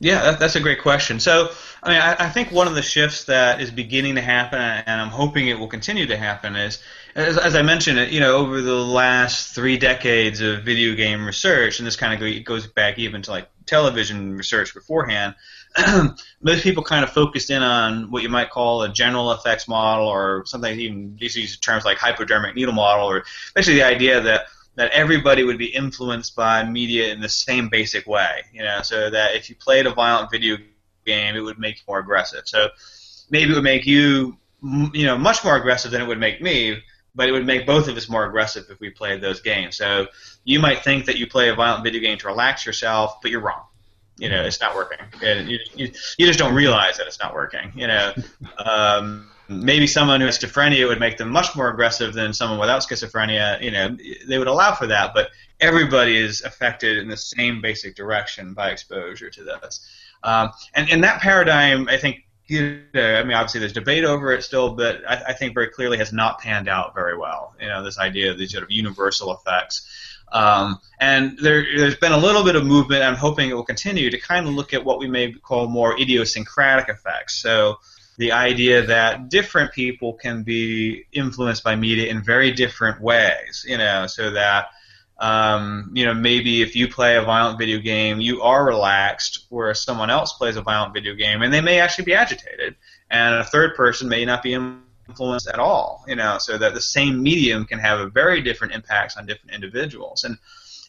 [0.00, 1.18] Yeah, that, that's a great question.
[1.18, 1.50] So,
[1.82, 5.00] I mean, I, I think one of the shifts that is beginning to happen, and
[5.00, 6.80] I'm hoping it will continue to happen, is
[7.16, 11.80] as, as I mentioned, you know, over the last three decades of video game research,
[11.80, 15.34] and this kind of goes back even to like television research beforehand.
[16.40, 20.06] most people kind of focused in on what you might call a general effects model,
[20.06, 23.24] or something even these use terms like hypodermic needle model, or
[23.54, 24.46] basically the idea that
[24.78, 28.44] that everybody would be influenced by media in the same basic way.
[28.52, 30.56] You know, so that if you played a violent video
[31.04, 32.42] game, it would make you more aggressive.
[32.44, 32.68] So
[33.28, 36.40] maybe it would make you, m- you know, much more aggressive than it would make
[36.40, 36.80] me.
[37.16, 39.76] But it would make both of us more aggressive if we played those games.
[39.76, 40.06] So
[40.44, 43.40] you might think that you play a violent video game to relax yourself, but you're
[43.40, 43.64] wrong.
[44.16, 45.04] You know, it's not working.
[45.24, 47.72] And you, you, you just don't realize that it's not working.
[47.74, 48.12] You know,
[48.64, 52.82] um, maybe someone who has schizophrenia would make them much more aggressive than someone without
[52.82, 53.60] schizophrenia.
[53.62, 53.96] You know,
[54.26, 55.30] they would allow for that, but
[55.60, 59.86] everybody is affected in the same basic direction by exposure to this.
[60.22, 62.24] Um, and in that paradigm, I think.
[62.50, 65.68] You know, I mean, obviously, there's debate over it still, but I, I think very
[65.68, 67.54] clearly has not panned out very well.
[67.60, 69.86] You know, this idea of these sort of universal effects.
[70.32, 73.02] Um, and there, there's been a little bit of movement.
[73.02, 76.00] I'm hoping it will continue to kind of look at what we may call more
[76.00, 77.34] idiosyncratic effects.
[77.34, 77.80] So
[78.18, 83.64] the idea that different people can be influenced by media in very different ways.
[83.66, 84.66] You know, so that
[85.18, 89.82] um, you know maybe if you play a violent video game, you are relaxed, whereas
[89.82, 92.76] someone else plays a violent video game and they may actually be agitated,
[93.10, 94.52] and a third person may not be
[95.08, 96.04] influenced at all.
[96.08, 99.54] You know, so that the same medium can have a very different impacts on different
[99.54, 100.36] individuals and.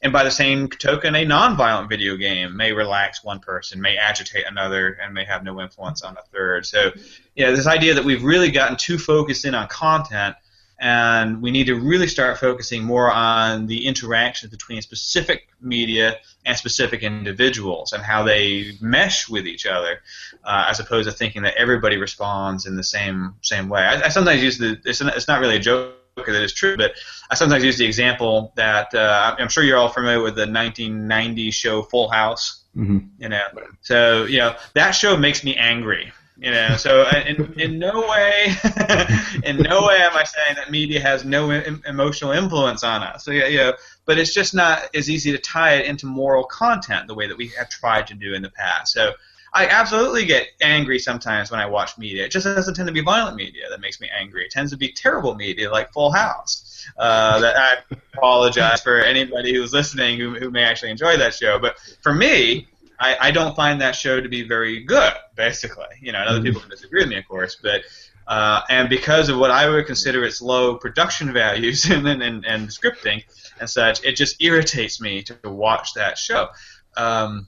[0.02, 4.45] And by the same token, a non-violent video game may relax one person, may agitate
[4.47, 6.66] another, and may have no influence on a third.
[6.66, 6.91] So,
[7.36, 10.38] you know, this idea that we've really gotten too focused in on content,
[10.80, 16.56] and we need to really start focusing more on the interactions between specific media and
[16.56, 20.00] specific individuals and how they mesh with each other,
[20.45, 23.82] uh, as opposed to thinking that everybody responds in the same same way.
[23.82, 25.95] I, I sometimes use the it's not, it's not really a joke
[26.28, 26.94] that is true, but
[27.30, 31.52] I sometimes use the example that uh, I'm sure you're all familiar with the 1990
[31.52, 32.64] show Full House.
[32.76, 33.00] Mm-hmm.
[33.18, 33.48] You know,
[33.82, 36.12] so you know that show makes me angry.
[36.38, 38.54] You know, so in, in no way,
[39.44, 43.26] in no way am I saying that media has no em- emotional influence on us.
[43.26, 43.74] So yeah, you know,
[44.06, 47.38] but it's just not as easy to tie it into moral content the way that
[47.38, 48.94] we have tried to do in the past.
[48.94, 49.14] So
[49.54, 52.26] I absolutely get angry sometimes when I watch media.
[52.26, 54.45] It just doesn't tend to be violent media that makes me angry.
[54.45, 56.66] It tends to be terrible media like Full House.
[56.97, 61.60] Uh, that I apologize for anybody who's listening who, who may actually enjoy that show.
[61.60, 62.68] But for me,
[63.00, 65.14] I, I don't find that show to be very good.
[65.36, 67.82] Basically, you know, and other people can disagree with me, of course, but.
[68.28, 72.68] Uh, and because of what I would consider its low production values and, and, and
[72.68, 73.24] scripting
[73.60, 76.50] and such, it just irritates me to watch that show.
[76.95, 77.47] Um,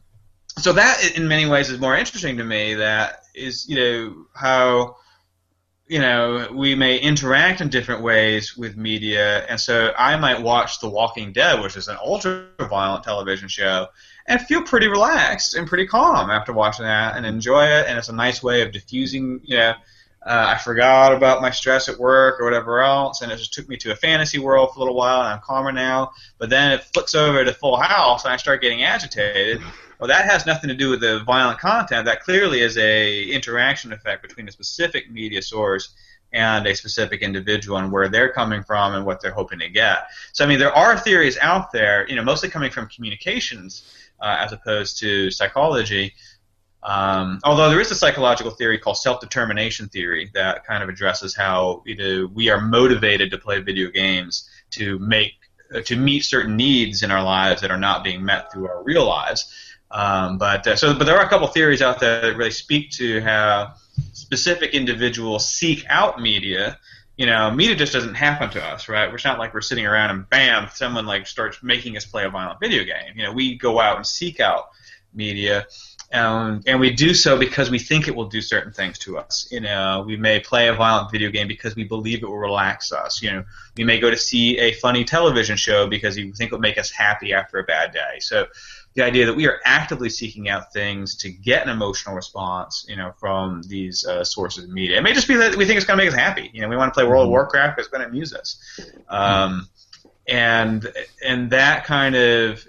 [0.57, 4.97] so that in many ways is more interesting to me that is you know how
[5.87, 9.45] you know we may interact in different ways with media.
[9.47, 13.87] And so i might watch the walking dead which is an ultra violent television show
[14.27, 17.87] and feel pretty relaxed and pretty calm after watching that and enjoy it.
[17.87, 19.73] And it's a nice way of diffusing you know
[20.23, 23.67] uh, I forgot about my stress at work or whatever else, and it just took
[23.67, 26.11] me to a fantasy world for a little while, and I'm calmer now.
[26.37, 29.61] But then it flips over to Full House, and I start getting agitated,
[30.01, 32.05] well, that has nothing to do with the violent content.
[32.05, 35.93] That clearly is a interaction effect between a specific media source
[36.33, 40.07] and a specific individual and where they're coming from and what they're hoping to get.
[40.33, 44.37] So, I mean, there are theories out there, you know, mostly coming from communications uh,
[44.39, 46.15] as opposed to psychology.
[46.81, 51.83] Um, although there is a psychological theory called self-determination theory that kind of addresses how
[51.85, 55.33] you know we are motivated to play video games to make
[55.75, 58.83] uh, to meet certain needs in our lives that are not being met through our
[58.83, 59.70] real lives.
[59.91, 62.91] Um, but uh, so, but there are a couple theories out there that really speak
[62.91, 63.73] to how
[64.13, 66.79] specific individuals seek out media.
[67.17, 69.13] You know, media just doesn't happen to us, right?
[69.13, 72.29] It's not like we're sitting around and bam, someone like starts making us play a
[72.29, 73.13] violent video game.
[73.15, 74.69] You know, we go out and seek out
[75.13, 75.67] media.
[76.13, 79.47] Um, and we do so because we think it will do certain things to us.
[79.49, 82.91] You know, we may play a violent video game because we believe it will relax
[82.91, 83.21] us.
[83.21, 83.43] You know,
[83.77, 86.77] we may go to see a funny television show because we think it will make
[86.77, 88.19] us happy after a bad day.
[88.19, 88.47] So,
[88.93, 92.95] the idea that we are actively seeking out things to get an emotional response, you
[92.97, 94.97] know, from these uh, sources of media.
[94.97, 96.49] It may just be that we think it's going to make us happy.
[96.53, 97.31] You know, we want to play World of mm-hmm.
[97.31, 99.67] Warcraft, it's going to amuse us, um,
[100.27, 100.91] and
[101.25, 102.65] and that kind of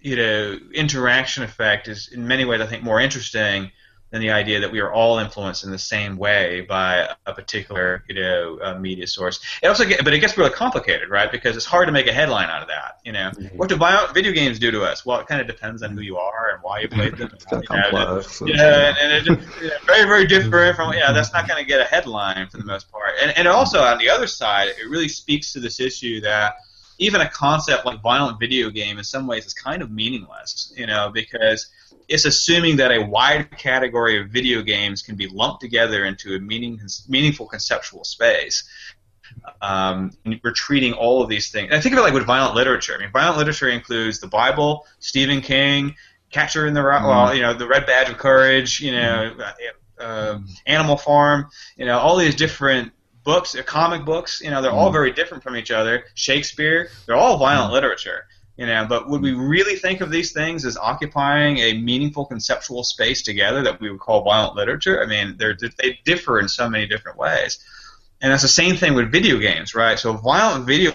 [0.00, 3.70] you know interaction effect is in many ways I think more interesting
[4.12, 8.04] than the idea that we are all influenced in the same way by a particular
[8.08, 9.40] you know uh, media source.
[9.62, 11.32] It also get, but it gets really complicated, right?
[11.32, 13.00] Because it's hard to make a headline out of that.
[13.04, 13.56] You know, mm-hmm.
[13.56, 15.04] what do bio, video games do to us?
[15.04, 17.30] Well, it kind of depends on who you are and why you played them.
[17.32, 18.42] it's kind of complex.
[18.44, 21.12] yeah, and, it's very very different from yeah.
[21.12, 23.14] That's not going to get a headline for the most part.
[23.20, 26.56] And and also on the other side, it really speaks to this issue that
[26.98, 30.72] even a concept like violent video game in some ways is kind of meaningless.
[30.76, 31.66] You know, because
[32.08, 36.38] it's assuming that a wide category of video games can be lumped together into a
[36.38, 38.64] meaning, meaningful conceptual space.
[39.62, 40.10] Um,
[40.44, 41.66] we're treating all of these things.
[41.66, 42.94] And I think of it like with violent literature.
[42.94, 45.94] I mean, violent literature includes the Bible, Stephen King,
[46.30, 47.06] Catcher in the mm.
[47.06, 51.86] well, you know, the Red Badge of Courage, you know, uh, uh, Animal Farm, you
[51.86, 52.92] know, all these different
[53.24, 54.40] books, uh, comic books.
[54.40, 54.76] You know, they're mm.
[54.76, 56.04] all very different from each other.
[56.14, 57.74] Shakespeare, they're all violent mm.
[57.74, 58.26] literature.
[58.56, 62.84] You know, but would we really think of these things as occupying a meaningful conceptual
[62.84, 65.02] space together that we would call violent literature?
[65.02, 67.58] I mean, they're, they differ in so many different ways.
[68.20, 69.98] And that's the same thing with video games, right?
[69.98, 70.92] So violent video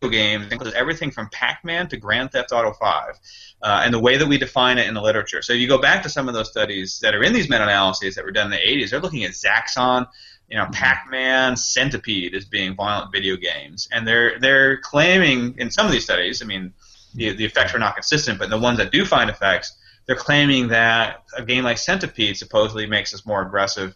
[0.00, 3.18] games includes everything from Pac-Man to Grand Theft Auto 5,
[3.62, 5.42] uh, and the way that we define it in the literature.
[5.42, 8.24] So you go back to some of those studies that are in these meta-analyses that
[8.24, 8.90] were done in the 80s.
[8.90, 10.06] They're looking at Zaxxon,
[10.48, 15.84] you know, Pac-Man, Centipede as being violent video games, and they're they're claiming in some
[15.86, 16.42] of these studies.
[16.42, 16.72] I mean,
[17.14, 19.76] the the effects are not consistent, but the ones that do find effects,
[20.06, 23.94] they're claiming that a game like Centipede supposedly makes us more aggressive.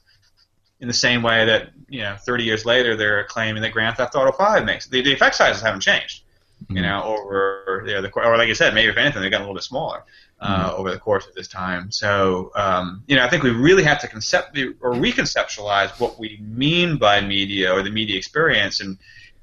[0.80, 4.16] In the same way that you know, 30 years later, they're claiming that Grand Theft
[4.16, 6.22] Auto 5 makes the, the effect sizes haven't changed.
[6.64, 6.76] Mm-hmm.
[6.76, 9.44] You know, over you know, the or like I said, maybe if anything, they've gotten
[9.44, 10.04] a little bit smaller
[10.42, 10.80] uh, mm-hmm.
[10.80, 11.92] over the course of this time.
[11.92, 16.40] So, um, you know, I think we really have to concept or reconceptualize what we
[16.42, 18.98] mean by media or the media experience, and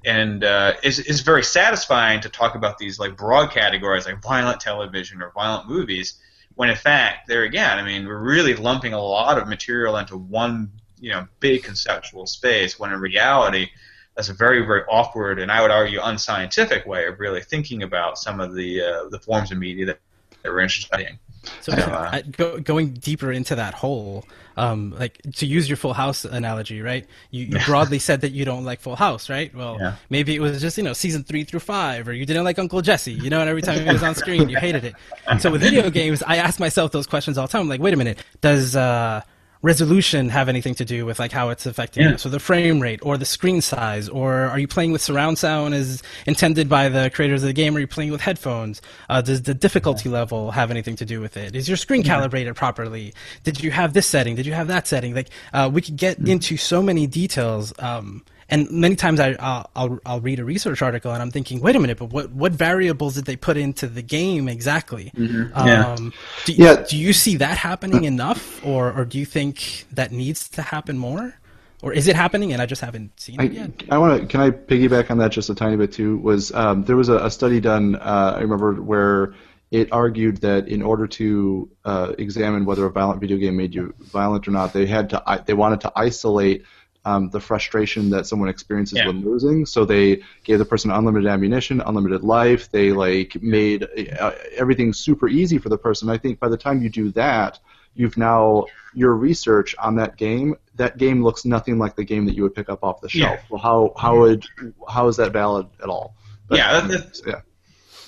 [0.06, 4.60] and uh, it's, it's very satisfying to talk about these like broad categories like violent
[4.60, 6.20] television or violent movies,
[6.56, 10.18] when in fact, there again, I mean, we're really lumping a lot of material into
[10.18, 10.70] one
[11.00, 13.70] you know big conceptual space, when in reality.
[14.16, 18.18] That's a very, very awkward and I would argue unscientific way of really thinking about
[18.18, 20.02] some of the uh, the forms of media that
[20.44, 21.20] that we're interested in.
[21.62, 24.26] So, uh, go, going deeper into that hole,
[24.58, 27.06] um, like to use your Full House analogy, right?
[27.32, 29.54] You, you broadly said that you don't like Full House, right?
[29.56, 29.96] Well, yeah.
[30.10, 32.82] maybe it was just you know season three through five, or you didn't like Uncle
[32.82, 34.96] Jesse, you know, and every time he was on screen, you hated it.
[35.40, 37.62] So with video games, I ask myself those questions all the time.
[37.62, 39.22] I'm like, wait a minute, does uh,
[39.62, 42.12] resolution have anything to do with like how it's affecting Yeah.
[42.12, 42.18] you?
[42.18, 45.74] So the frame rate or the screen size, or are you playing with surround sound
[45.74, 47.76] as intended by the creators of the game?
[47.76, 48.82] Or are you playing with headphones?
[49.10, 51.55] Uh, does the difficulty level have anything to do with it?
[51.55, 53.14] Is your screen calibrated properly?
[53.43, 54.36] Did you have this setting?
[54.36, 55.14] Did you have that setting?
[55.14, 57.74] Like uh, we could get into so many details.
[57.80, 61.62] Um, and many times I, I'll, I'll, I'll read a research article and I'm thinking,
[61.62, 65.12] wait a minute, but what, what variables did they put into the game exactly?
[65.16, 65.50] Yeah.
[65.54, 66.14] Um,
[66.45, 66.86] do, Yeah.
[66.89, 70.97] do you see that happening enough, or, or do you think that needs to happen
[70.97, 71.36] more?
[71.82, 73.72] Or is it happening and I just haven't seen it I, yet?
[73.89, 74.28] I want to.
[74.28, 76.18] Can I piggyback on that just a tiny bit too?
[76.18, 77.95] Was um, there was a, a study done?
[77.95, 79.34] Uh, I remember where
[79.72, 83.93] it argued that in order to uh, examine whether a violent video game made you
[84.02, 85.24] violent or not, they had to.
[85.26, 86.64] I- They wanted to isolate.
[87.06, 89.08] Um, the frustration that someone experiences Yeah.
[89.08, 92.70] when losing, so they gave the person unlimited ammunition, unlimited life.
[92.70, 93.88] They like made
[94.20, 96.10] uh, everything super easy for the person.
[96.10, 97.58] I think by the time you do that,
[97.95, 100.56] you've now your research on that game.
[100.76, 103.39] That game looks nothing like the game that you would pick up off the shelf.
[103.39, 103.45] Yeah.
[103.50, 104.45] Well, how how would
[104.89, 106.16] how is that valid at all?
[106.52, 107.41] Yeah, that- that- yeah.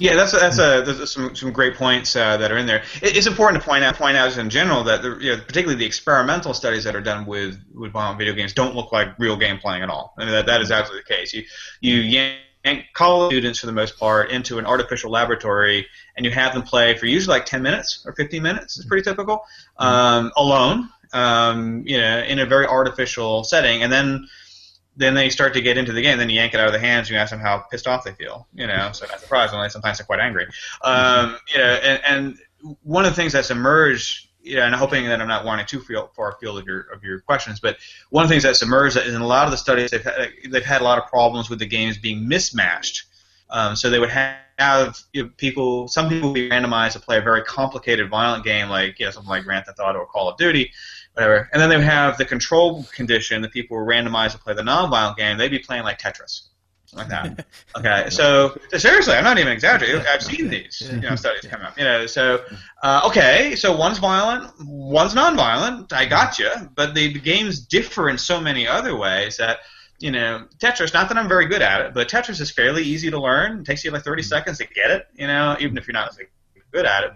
[0.02, 2.82] Yeah, that's that's a there's some some great points uh, that are in there.
[3.04, 5.76] It, it's important to point out point out in general that the, you know, particularly
[5.76, 9.38] the experimental studies that are done with with violent video games don't look like real
[9.38, 10.16] game playing at all.
[10.18, 11.36] I mean that that is absolutely the case.
[11.36, 11.44] You
[11.82, 12.00] you
[12.66, 15.86] yank college students for the most part into an artificial laboratory
[16.18, 18.80] and you have them play for usually like 10 minutes or 15 minutes.
[18.80, 19.46] It's pretty typical
[19.78, 20.90] um, alone.
[21.14, 24.30] Um, you know, in a very artificial setting, and then
[25.02, 26.18] then they start to get into the game.
[26.18, 27.08] Then you yank it out of their hands.
[27.08, 28.48] And you ask them how pissed off they feel.
[28.54, 30.48] You know, so not surprisingly, sometimes they're quite angry.
[30.84, 34.28] Um, you know, and, and one of the things that's emerged.
[34.44, 37.04] You know, and hoping that I'm not wanting too far far afield of your of
[37.04, 37.78] your questions, but
[38.10, 40.32] one of the things that's emerged is in a lot of the studies they've had,
[40.50, 43.04] they've had a lot of problems with the games being mismatched.
[43.52, 47.00] Um, so they would have, have you know, people, some people would be randomized to
[47.00, 50.06] play a very complicated, violent game like you know something like Grand Theft Auto or
[50.06, 50.72] Call of Duty,
[51.14, 51.50] whatever.
[51.52, 54.64] And then they would have the control condition that people were randomized to play the
[54.64, 55.38] non-violent game.
[55.38, 56.44] They'd be playing like Tetris,
[56.94, 57.46] like that.
[57.76, 60.02] okay, so, seriously, I'm not even exaggerating.
[60.08, 61.78] I've seen these you know studies come up.
[61.78, 62.44] You know, so
[62.84, 65.92] uh, okay, so one's violent, one's non-violent.
[65.94, 69.60] I got you, but the, the games differ in so many other ways that
[70.02, 73.12] you know, Tetris, not that I'm very good at it, but Tetris is fairly easy
[73.12, 73.60] to learn.
[73.60, 76.18] It takes you like 30 seconds to get it, you know, even if you're not
[76.72, 77.14] good at it.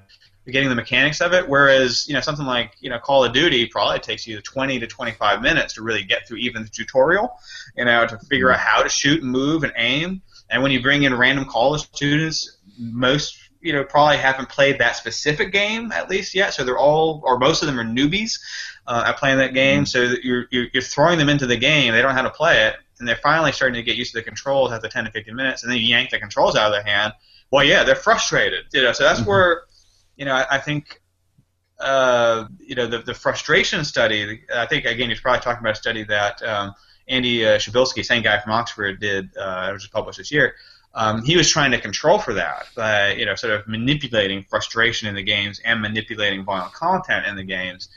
[0.47, 1.49] Getting the mechanics of it.
[1.49, 4.87] Whereas, you know, something like, you know, Call of Duty probably takes you 20 to
[4.87, 7.35] 25 minutes to really get through even the tutorial,
[7.75, 10.21] you know, to figure out how to shoot and move and aim.
[10.49, 14.95] And when you bring in random college students, most you know probably haven't played that
[14.95, 18.39] specific game at least yet, so they're all or most of them are newbies
[18.87, 19.85] uh, at playing that game.
[19.85, 22.29] So that you're, you're you're throwing them into the game, they don't know how to
[22.29, 25.11] play it, and they're finally starting to get used to the controls after 10 to
[25.11, 27.13] 15 minutes, and then you yank the controls out of their hand.
[27.51, 28.91] Well, yeah, they're frustrated, you know.
[28.91, 29.63] So that's where
[30.15, 31.01] you know I, I think.
[31.77, 34.43] Uh, you know the the frustration study.
[34.55, 36.73] I think again, he's probably talking about a study that um,
[37.09, 39.35] Andy uh, Przybylski, same guy from Oxford, did.
[39.37, 40.55] Uh, it was published this year.
[40.93, 45.09] Um, he was trying to control for that by you know sort of manipulating frustration
[45.09, 47.89] in the games and manipulating violent content in the games.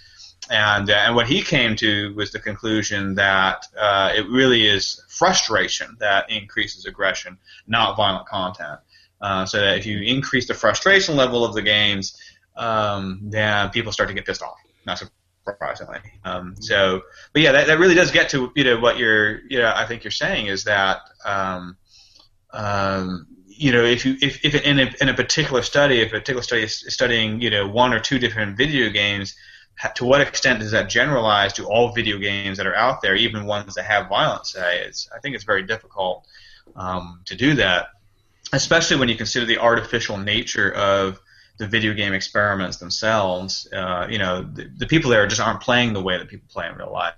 [0.50, 5.04] And uh, and what he came to was the conclusion that uh, it really is
[5.08, 8.80] frustration that increases aggression, not violent content.
[9.20, 12.16] Uh, so that if you increase the frustration level of the games,
[12.56, 14.58] um, then people start to get pissed off.
[14.86, 15.02] Not
[15.48, 15.98] surprisingly.
[16.24, 17.02] Um, so,
[17.32, 19.86] but yeah, that, that really does get to you know what you're you know I
[19.86, 21.76] think you're saying is that um,
[22.52, 26.20] um, you know if you if, if in a, in a particular study, if a
[26.20, 29.34] particular study is studying you know one or two different video games,
[29.94, 33.46] to what extent does that generalize to all video games that are out there, even
[33.46, 34.52] ones that have violence?
[34.52, 36.26] Say, it's I think it's very difficult
[36.76, 37.88] um, to do that,
[38.52, 41.20] especially when you consider the artificial nature of
[41.58, 43.68] the video game experiments themselves.
[43.72, 46.68] Uh, you know, the, the people there just aren't playing the way that people play
[46.68, 47.14] in real life.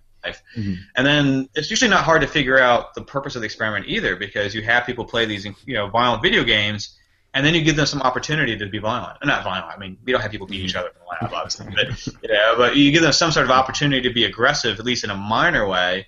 [0.56, 0.78] Mhm.
[0.96, 4.16] And then it's usually not hard to figure out the purpose of the experiment either,
[4.16, 6.96] because you have people play these, you know, violent video games,
[7.32, 9.16] and then you give them some opportunity to be violent.
[9.24, 9.74] Not violent.
[9.74, 12.28] I mean, we don't have people beat each other in the lab, obviously, but you
[12.28, 15.10] know, but you give them some sort of opportunity to be aggressive, at least in
[15.10, 16.06] a minor way.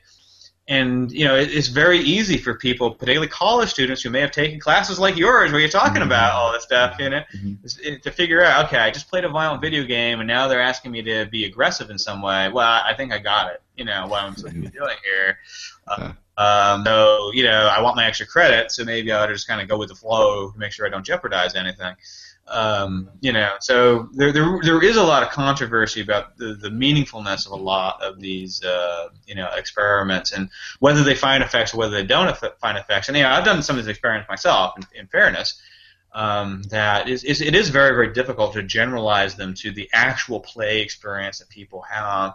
[0.73, 4.31] And you know, it, it's very easy for people, particularly college students who may have
[4.31, 8.03] taken classes like yours, where you're talking about all this stuff, you know, Mhm.
[8.03, 10.93] to figure out, okay, I just played a violent video game, and now they're asking
[10.93, 12.49] me to be aggressive in some way.
[12.49, 13.61] Well, I think I got it.
[13.77, 15.39] You know, what I'm supposed to be doing here.
[15.89, 19.35] Uh, um, so, you know, I want my extra credit, so maybe I ought to
[19.35, 21.95] just kind of go with the flow to make sure I don't jeopardize anything.
[22.49, 26.69] Um, you know, so there, there, there is a lot of controversy about the, the
[26.69, 31.73] meaningfulness of a lot of these, uh, you know, experiments and whether they find effects
[31.73, 33.09] or whether they don't find effects.
[33.09, 35.63] And, you know, I've done some of these experiments myself, in, in fairness,
[36.15, 40.41] um, that is, is, it is very, very difficult to generalize them to the actual
[40.41, 42.35] play experience that people have.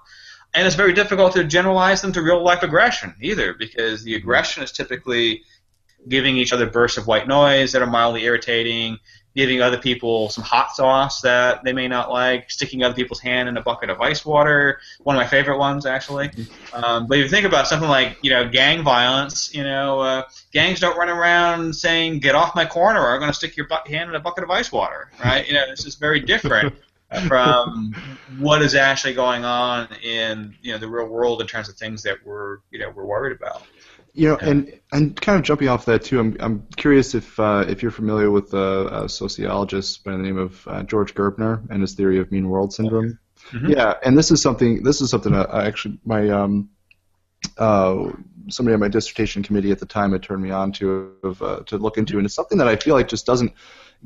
[0.53, 4.64] and it's very difficult to generalize them to real life aggression either, because the aggression
[4.64, 5.43] is typically
[6.08, 8.97] giving each other bursts of white noise that are mildly irritating,
[9.38, 13.47] giving other people some hot sauce that they may not like, sticking other people's hand
[13.47, 14.79] in a bucket of ice water.
[15.03, 16.31] One of my favorite ones, actually.
[16.73, 20.23] Um, but if you think about something like you know gang violence, you know uh,
[20.51, 23.67] gangs don't run around saying "Get off my corner," or "I'm going to stick your
[23.67, 25.47] bu- hand in a bucket of ice water." Right?
[25.47, 26.73] You know, this is very different.
[27.25, 27.95] from
[28.38, 32.03] what is actually going on in you know the real world in terms of things
[32.03, 33.63] that we're you know we're worried about.
[34.18, 37.65] You know, and and kind of jumping off that too, I'm I'm curious if uh,
[37.68, 41.82] if you're familiar with a, a, sociologist by the name of uh, George Gerbner and
[41.82, 43.20] his theory of mean world syndrome.
[43.51, 43.68] Mm-hmm.
[43.68, 46.72] Yeah, and this is something this is something I actually my um
[47.59, 48.09] uh
[48.49, 51.59] somebody on my dissertation committee at the time had turned me on to of, uh,
[51.68, 53.53] to look into, and it's something that I feel like just doesn't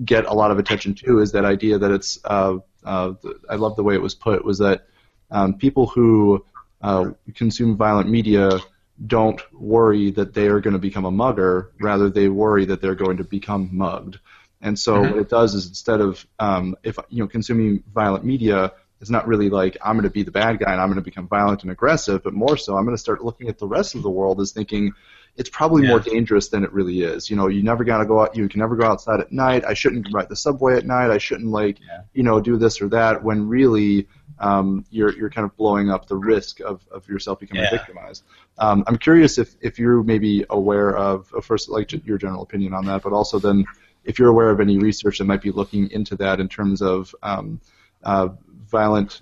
[0.03, 1.20] get a lot of attention too.
[1.20, 3.14] Is that idea that it's uh, uh,
[3.49, 4.88] I love the way it was put was that
[5.30, 6.45] um, people who
[6.82, 8.59] uh, consume violent media
[9.06, 11.72] don't worry that they are going to become a mugger.
[11.80, 14.20] Rather, they worry that they're going to become mugged.
[14.62, 15.12] And so mm-hmm.
[15.12, 19.28] what it does is instead of um, if you know consuming violent media, it's not
[19.28, 21.64] really like I'm going to be the bad guy and I'm going to become violent
[21.64, 24.10] and aggressive, but more so I'm going to start looking at the rest of the
[24.10, 24.93] world as thinking
[25.38, 25.89] it's probably yeah.
[25.89, 27.29] more dangerous than it really is.
[27.29, 28.36] You know, you never gotta go out.
[28.36, 29.63] You can never go outside at night.
[29.65, 31.09] I shouldn't ride the subway at night.
[31.09, 32.01] I shouldn't like, yeah.
[32.13, 33.23] you know, do this or that.
[33.23, 34.07] When really,
[34.39, 37.71] um, you're you're kind of blowing up the risk of, of yourself becoming yeah.
[37.71, 38.23] victimized.
[38.57, 42.86] Um, I'm curious if if you're maybe aware of first like your general opinion on
[42.86, 43.65] that, but also then
[44.03, 47.15] if you're aware of any research that might be looking into that in terms of
[47.23, 47.61] um,
[48.03, 48.29] uh,
[48.65, 49.21] violent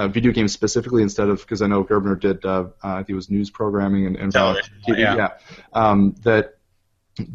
[0.00, 3.14] uh, video games specifically instead of because I know Gerbner did uh, I think it
[3.14, 5.28] was news programming and, and TV, yeah, yeah
[5.74, 6.56] um, that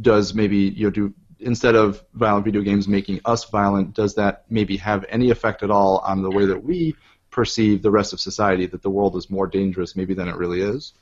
[0.02, 4.46] does maybe you know do instead of violent video games making us violent does that
[4.50, 6.96] maybe have any effect at all on the way that we
[7.30, 10.62] perceive the rest of society that the world is more dangerous maybe than it really
[10.62, 10.94] is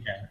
[0.00, 0.26] yeah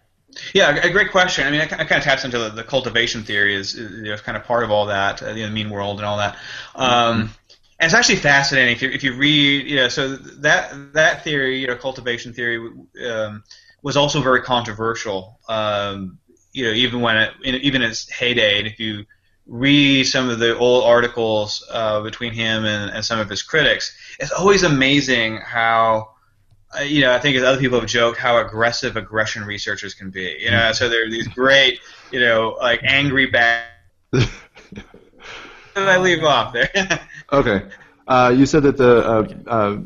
[0.53, 1.45] yeah, a great question.
[1.45, 4.17] I mean, it, kind of taps into the, the cultivation theory is, is you know,
[4.17, 6.37] kind of part of all that, uh, the mean world and all that.
[6.75, 7.29] Um,
[7.83, 11.59] and it's actually fascinating if you if you read you know so that that theory
[11.59, 12.57] you know cultivation theory
[13.05, 13.43] um,
[13.81, 16.17] was also very controversial um,
[16.53, 19.05] you know even when it even in its heyday and if you
[19.47, 23.93] read some of the old articles uh, between him and, and some of his critics
[24.17, 26.09] it's always amazing how
[26.75, 30.09] uh, you know, I think as other people have joked how aggressive aggression researchers can
[30.09, 30.37] be.
[30.39, 31.79] You know, so there are these great,
[32.11, 33.67] you know, like angry bad.
[34.11, 34.25] did
[35.75, 36.71] I leave off there?
[37.31, 37.67] Okay.
[38.07, 39.77] Uh, you said that the uh, uh,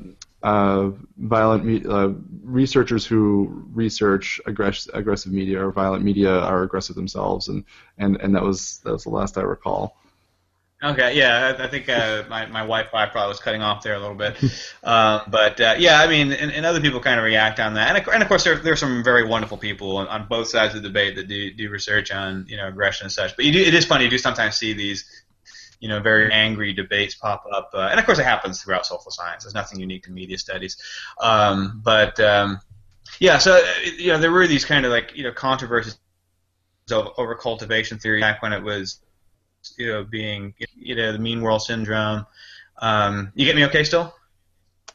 [0.44, 1.84] uh violent me-
[2.44, 7.64] researchers who research aggress- aggressive media or violent media are aggressive themselves, and,
[7.98, 9.98] and, and that was that was the last I recall.
[10.84, 14.00] Okay, yeah, I, I think uh, my my Wi-Fi probably was cutting off there a
[14.00, 14.38] little bit,
[14.84, 17.96] uh, but uh, yeah, I mean, and, and other people kind of react on that,
[17.96, 20.84] and, and of course there there's some very wonderful people on, on both sides of
[20.84, 23.36] the debate that do do research on you know aggression and such.
[23.36, 25.24] But you do, it is funny you do sometimes see these
[25.80, 29.12] you know, very angry debates pop up, uh, and of course it happens throughout social
[29.12, 29.44] science.
[29.44, 30.78] There's nothing unique to media studies,
[31.22, 32.60] um, but um,
[33.20, 33.62] yeah, so
[33.98, 35.98] you know, there were these kind of like you know controversies
[36.92, 39.00] over, over cultivation theory back when it was
[39.78, 42.26] you know being you know the mean world syndrome.
[42.80, 44.14] Um, you get me okay still?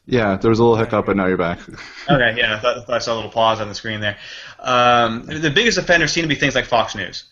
[0.05, 1.59] Yeah, there was a little hiccup, but now you're back.
[2.09, 4.17] okay, yeah, I thought, I thought I saw a little pause on the screen there.
[4.59, 7.25] Um, the biggest offenders seem to be things like Fox News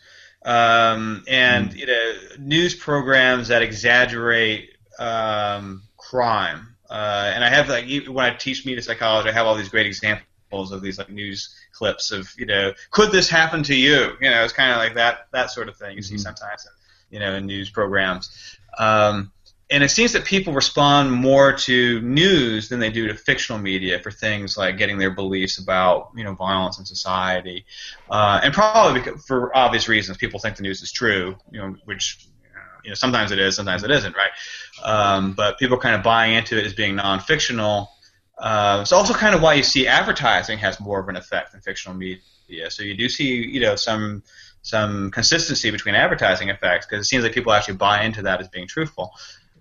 [0.43, 1.75] um, and mm.
[1.75, 6.75] you know news programs that exaggerate um, crime.
[6.89, 9.85] Uh, and I have like when I teach media psychology, I have all these great
[9.85, 14.15] examples of these like news clips of you know could this happen to you?
[14.19, 16.15] You know, it's kind of like that that sort of thing you mm-hmm.
[16.15, 16.67] see sometimes,
[17.09, 18.57] you know, in news programs.
[18.77, 19.31] Um,
[19.71, 23.99] and it seems that people respond more to news than they do to fictional media
[23.99, 27.65] for things like getting their beliefs about you know violence in society,
[28.09, 32.27] uh, and probably for obvious reasons, people think the news is true, you know, which
[32.83, 34.31] you know sometimes it is, sometimes it isn't, right?
[34.83, 37.89] Um, but people kind of buy into it as being non-fictional.
[38.37, 41.61] Uh, it's also kind of why you see advertising has more of an effect than
[41.61, 42.19] fictional media.
[42.69, 44.23] So you do see you know some
[44.63, 48.49] some consistency between advertising effects because it seems like people actually buy into that as
[48.49, 49.13] being truthful.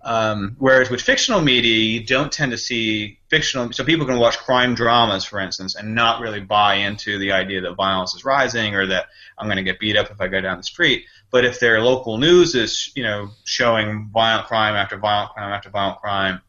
[0.02, 3.70] Um, whereas with fictional media, you don't tend to see fictional.
[3.72, 7.60] So people can watch crime dramas, for instance, and not really buy into the idea
[7.60, 9.06] that violence is rising or that
[9.38, 11.04] I'm going to get beat up if I go down the street.
[11.30, 15.68] But if their local news is, you know, showing violent crime after violent crime after
[15.68, 16.40] violent crime,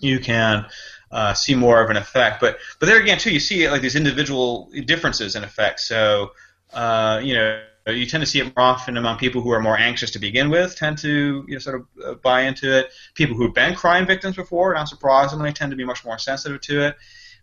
[0.00, 0.66] you can
[1.10, 2.40] uh, see more of an effect.
[2.40, 5.80] But but there again, too, you see like these individual differences in effect.
[5.80, 6.32] So
[6.74, 9.76] uh, you know you tend to see it more often among people who are more
[9.76, 12.92] anxious to begin with, tend to you know, sort of uh, buy into it.
[13.14, 16.86] People who've been crime victims before, not surprisingly, tend to be much more sensitive to
[16.86, 16.96] it.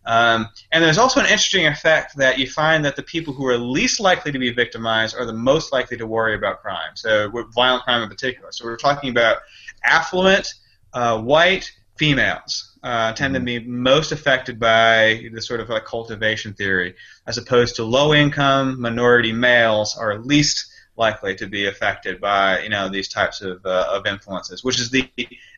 [0.05, 3.57] Um, and there's also an interesting effect that you find that the people who are
[3.57, 6.95] least likely to be victimized are the most likely to worry about crime.
[6.95, 8.51] So violent crime in particular.
[8.51, 9.39] So we're talking about
[9.83, 10.53] affluent,
[10.93, 16.53] uh, white females uh, tend to be most affected by the sort of like cultivation
[16.53, 16.95] theory,
[17.27, 22.89] as opposed to low-income minority males are least likely to be affected by you know
[22.89, 25.09] these types of, uh, of influences, which is the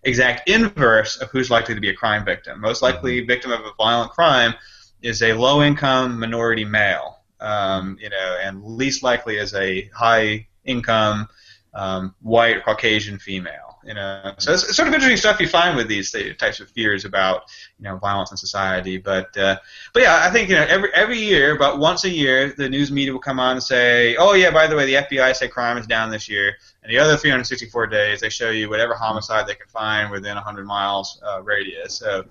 [0.04, 2.62] exact inverse of who's likely to be a crime victim.
[2.62, 3.28] Most likely mm-hmm.
[3.28, 4.54] victim of a violent crime
[5.02, 11.28] is a low-income minority male, um, you know, and least likely is a high-income
[11.74, 13.71] um, white Caucasian female.
[13.84, 16.70] You know, so it's, it's, sort of interesting stuff you find with these types of
[16.70, 17.44] fears about
[17.80, 18.98] you know violence in society.
[18.98, 19.58] But uh,
[19.94, 22.92] but yeah, I think you know every every year, about once a year, the news
[22.92, 25.78] media will come on and say, oh yeah, by the way, the FBI say crime
[25.78, 26.54] is down this year,
[26.84, 30.66] and the other 364 days they show you whatever homicide they can find within 100
[30.66, 31.96] miles uh, radius.
[31.96, 32.26] So.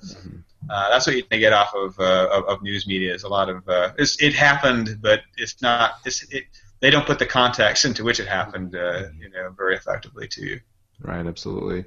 [0.68, 3.48] Uh, that's what you get off of, uh, of, of news media is a lot
[3.48, 5.94] of uh, it happened, but it's not.
[6.04, 6.44] It's, it,
[6.80, 10.42] they don't put the context into which it happened, uh, you know, very effectively to
[10.42, 10.60] you.
[11.00, 11.84] Right, absolutely.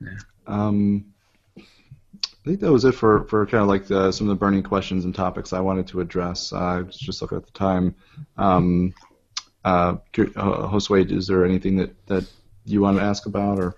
[0.00, 0.18] Yeah.
[0.46, 1.12] Um,
[1.56, 4.62] I think that was it for, for kind of like the, some of the burning
[4.62, 6.52] questions and topics I wanted to address.
[6.52, 7.94] Uh, I was just looking at the time.
[8.38, 8.94] Um,
[9.64, 12.24] uh, uh, Josué, is there anything that, that
[12.64, 13.58] you want to ask about?
[13.58, 13.76] or?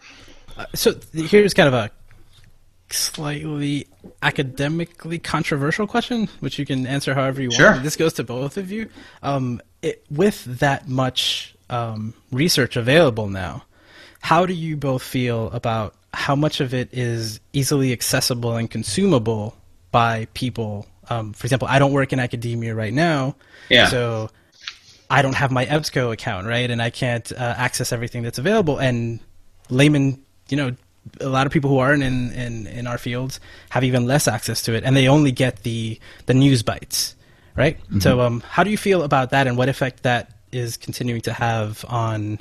[0.56, 1.90] Uh, so here's kind of a
[2.90, 3.88] slightly
[4.22, 7.72] academically controversial question, which you can answer however you sure.
[7.72, 7.82] want.
[7.82, 8.88] This goes to both of you.
[9.22, 13.64] Um, it, with that much um, research available now,
[14.22, 19.54] how do you both feel about how much of it is easily accessible and consumable
[19.90, 20.86] by people?
[21.10, 23.34] Um, for example, I don't work in academia right now,
[23.68, 23.88] yeah.
[23.88, 24.30] so
[25.10, 26.70] I don't have my EBSCO account, right?
[26.70, 28.78] And I can't uh, access everything that's available.
[28.78, 29.18] And
[29.68, 30.76] laymen, you know,
[31.20, 33.40] a lot of people who aren't in, in, in our fields
[33.70, 37.16] have even less access to it, and they only get the the news bites,
[37.56, 37.76] right?
[37.80, 37.98] Mm-hmm.
[37.98, 41.32] So, um, how do you feel about that, and what effect that is continuing to
[41.32, 42.40] have on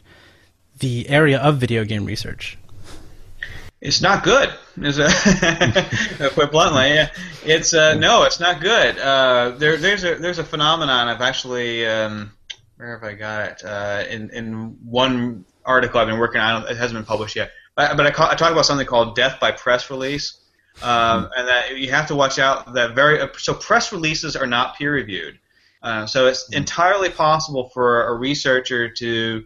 [0.81, 2.57] the area of video game research?
[3.79, 4.53] It's not good.
[4.79, 4.97] Is
[6.35, 7.07] put bluntly,
[7.43, 8.99] it's uh, no, it's not good.
[8.99, 11.07] Uh, there, there's a there's a phenomenon.
[11.07, 12.31] I've actually um,
[12.77, 13.65] where have I got it?
[13.65, 16.67] Uh, in in one article I've been working on.
[16.67, 19.39] It hasn't been published yet, but, but I, call, I talk about something called death
[19.39, 20.37] by press release.
[20.81, 24.77] Um, and that you have to watch out that very so press releases are not
[24.77, 25.37] peer reviewed.
[25.83, 29.43] Uh, so it's entirely possible for a researcher to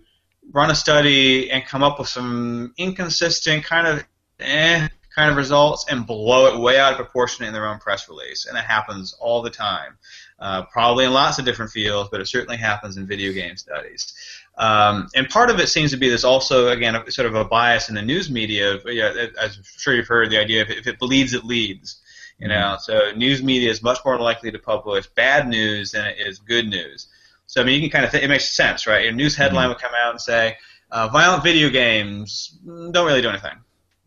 [0.52, 4.04] run a study and come up with some inconsistent kind of
[4.40, 8.10] eh kind of results and blow it way out of proportion in their own press
[8.10, 8.46] release.
[8.46, 9.98] And it happens all the time.
[10.38, 14.14] Uh, probably in lots of different fields, but it certainly happens in video game studies.
[14.58, 17.88] Um, and part of it seems to be this also, again, sort of a bias
[17.88, 18.74] in the news media.
[18.74, 22.02] Of, yeah, I'm sure you've heard the idea of if it bleeds, it leads.
[22.38, 26.18] You know, so news media is much more likely to publish bad news than it
[26.20, 27.08] is good news.
[27.48, 29.04] So I mean, you can kind of th- it makes sense, right?
[29.04, 29.70] Your news headline mm-hmm.
[29.70, 30.58] would come out and say,
[30.92, 33.58] uh, "Violent video games don't really do anything."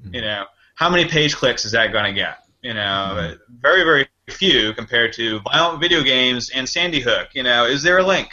[0.03, 0.15] Mm-hmm.
[0.15, 0.45] You know,
[0.75, 2.39] how many page clicks is that going to get?
[2.63, 3.55] You know, mm-hmm.
[3.61, 7.29] very very few compared to violent video games and Sandy Hook.
[7.35, 8.29] You know, is there a link?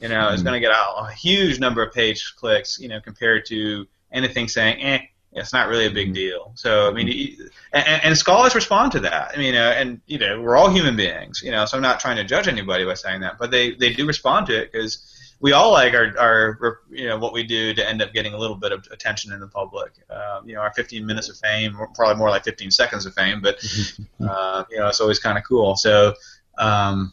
[0.00, 0.48] You know, it's mm-hmm.
[0.48, 2.78] going to get a, a huge number of page clicks.
[2.78, 4.98] You know, compared to anything saying, "eh."
[5.40, 6.14] It's not really a big mm-hmm.
[6.14, 6.52] deal.
[6.54, 7.38] So I mean,
[7.72, 9.32] and, and, scholars respond to that.
[9.34, 11.42] I mean, uh, and you know, we're all human beings.
[11.44, 13.92] You know, so I'm not trying to judge anybody by saying that, but they they
[13.92, 17.74] do respond to it because we all like our, our you know what we do
[17.74, 19.92] to end up getting a little bit of attention in the public.
[20.08, 23.42] Uh, you know, our 15 minutes of fame, probably more like 15 seconds of fame,
[23.42, 23.56] but
[24.20, 25.76] uh, you know, it's always kind of cool.
[25.76, 26.14] So.
[26.58, 27.12] Um,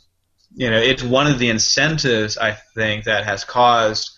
[0.56, 4.12] you know, it's one of the incentives I think that has caused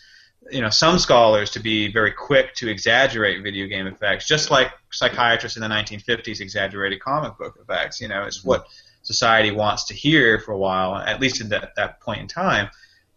[0.52, 4.72] you know some scholars to be very quick to exaggerate video game effects, just like
[4.92, 8.00] psychiatrists in the 1950s exaggerated comic book effects.
[8.00, 8.68] You know, it's what
[9.02, 12.70] society wants to hear for a while, at least at that, that point in time.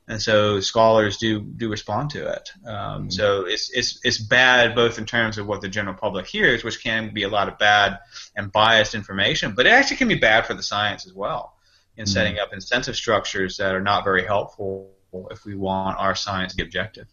[0.07, 2.51] And so scholars do do respond to it.
[2.67, 3.11] Um, mm-hmm.
[3.11, 6.83] So it's it's it's bad both in terms of what the general public hears, which
[6.83, 7.99] can be a lot of bad
[8.35, 11.57] and biased information, but it actually can be bad for the science as well
[11.99, 12.13] in mm-hmm.
[12.13, 14.91] setting up incentive structures that are not very helpful
[15.31, 17.07] if we want our science to be objective.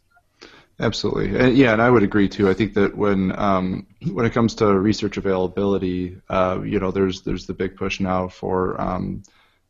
[0.79, 2.49] Absolutely, and, yeah, and I would agree too.
[2.49, 7.21] I think that when um, when it comes to research availability, uh, you know, there's
[7.21, 9.23] there's the big push now for um,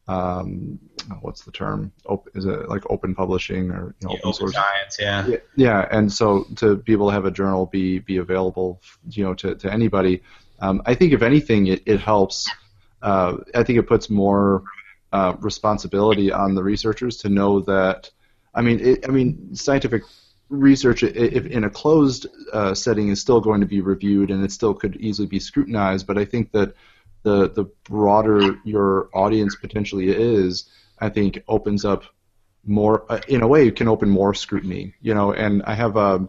[0.07, 0.79] um,
[1.21, 1.91] what's the term?
[2.07, 4.97] Op- is it like open publishing or you know, yeah, open, source science?
[4.99, 5.27] Yeah.
[5.27, 5.37] yeah.
[5.55, 9.33] Yeah, and so to be able to have a journal be be available, you know,
[9.35, 10.23] to to anybody,
[10.59, 12.49] um, I think if anything, it it helps.
[13.01, 14.63] Uh, I think it puts more
[15.13, 18.09] uh, responsibility on the researchers to know that.
[18.53, 20.03] I mean, it, I mean, scientific
[20.49, 24.73] research in a closed uh, setting is still going to be reviewed and it still
[24.73, 26.73] could easily be scrutinized but i think that
[27.25, 30.69] the the broader your audience potentially is,
[30.99, 32.03] I think opens up
[32.63, 33.11] more.
[33.11, 34.93] Uh, in a way, it can open more scrutiny.
[35.01, 36.25] You know, and I have a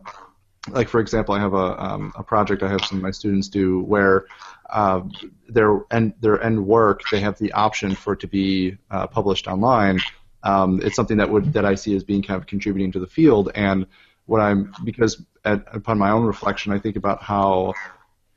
[0.70, 3.48] like for example, I have a um, a project I have some of my students
[3.48, 4.24] do where
[4.70, 5.02] uh,
[5.48, 9.46] their end their end work they have the option for it to be uh, published
[9.46, 10.00] online.
[10.42, 13.06] Um, it's something that would that I see as being kind of contributing to the
[13.06, 13.86] field, and
[14.26, 17.74] what I'm because at, upon my own reflection, I think about how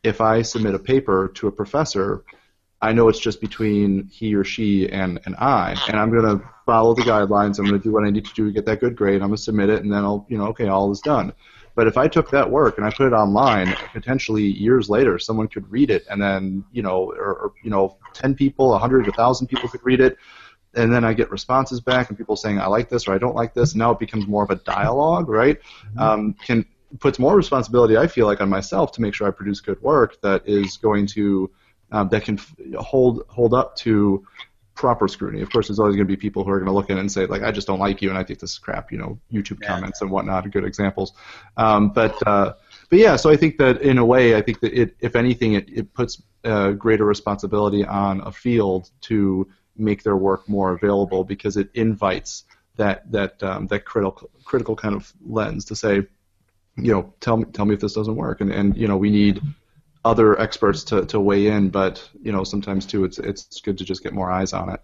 [0.03, 2.23] if I submit a paper to a professor,
[2.81, 6.45] I know it's just between he or she and, and I, and I'm going to
[6.65, 7.59] follow the guidelines.
[7.59, 9.21] I'm going to do what I need to do to get that good grade.
[9.21, 11.33] I'm going to submit it, and then I'll, you know, okay, all is done.
[11.75, 15.47] But if I took that work and I put it online, potentially years later, someone
[15.47, 19.47] could read it, and then, you know, or, or you know, 10 people, 100, 1,000
[19.47, 20.17] people could read it,
[20.75, 23.35] and then I get responses back and people saying I like this or I don't
[23.35, 23.75] like this.
[23.75, 25.59] Now it becomes more of a dialogue, right?
[25.59, 25.99] Mm-hmm.
[25.99, 26.65] Um, can
[26.99, 30.19] puts more responsibility I feel like on myself to make sure I produce good work
[30.21, 31.51] that is going to
[31.91, 34.25] um, that can f- hold hold up to
[34.75, 35.41] proper scrutiny.
[35.41, 37.11] Of course, there's always going to be people who are going to look in and
[37.11, 38.91] say like I just don't like you and I think this is crap.
[38.91, 39.69] You know, YouTube yeah.
[39.69, 41.13] comments and whatnot are good examples.
[41.57, 42.53] Um, but uh,
[42.89, 45.53] but yeah, so I think that in a way, I think that it, if anything,
[45.53, 49.47] it, it puts uh, greater responsibility on a field to
[49.79, 52.43] make their work more available because it invites
[52.77, 56.07] that that um, that critical critical kind of lens to say,
[56.77, 59.09] you know, tell me tell me if this doesn't work, and and you know we
[59.09, 59.41] need
[60.05, 63.83] other experts to, to weigh in, but you know sometimes too it's it's good to
[63.83, 64.81] just get more eyes on it.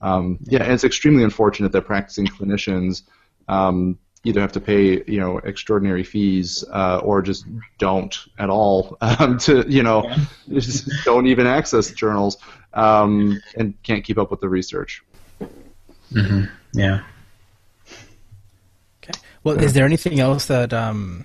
[0.00, 3.02] Um, yeah, and it's extremely unfortunate that practicing clinicians
[3.48, 7.46] um, either have to pay you know extraordinary fees uh, or just
[7.78, 10.12] don't at all um, to you know
[10.48, 12.38] just don't even access journals
[12.76, 15.02] um, and can't keep up with the research.
[16.12, 16.44] Mm-hmm.
[16.74, 17.02] Yeah.
[19.02, 19.18] Okay.
[19.42, 21.24] Well, is there anything else that um,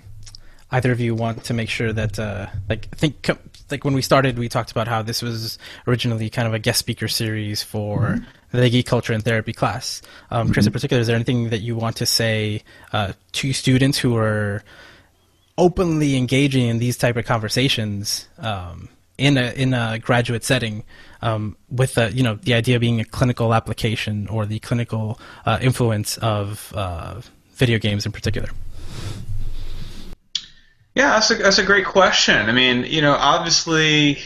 [0.70, 3.30] either of you want to make sure that, uh, like, I think,
[3.70, 6.78] like when we started, we talked about how this was originally kind of a guest
[6.78, 8.58] speaker series for mm-hmm.
[8.58, 10.02] the geek culture and therapy class.
[10.30, 10.70] Um, Chris, mm-hmm.
[10.70, 12.62] in particular, is there anything that you want to say
[12.92, 14.64] uh, to students who are
[15.58, 18.88] openly engaging in these type of conversations um,
[19.18, 20.84] in a in a graduate setting?
[21.22, 25.58] um, with the you know the idea being a clinical application or the clinical uh,
[25.62, 27.20] influence of uh,
[27.54, 28.48] video games in particular?
[30.94, 32.48] Yeah, that's a that's a great question.
[32.48, 34.18] I mean, you know, obviously,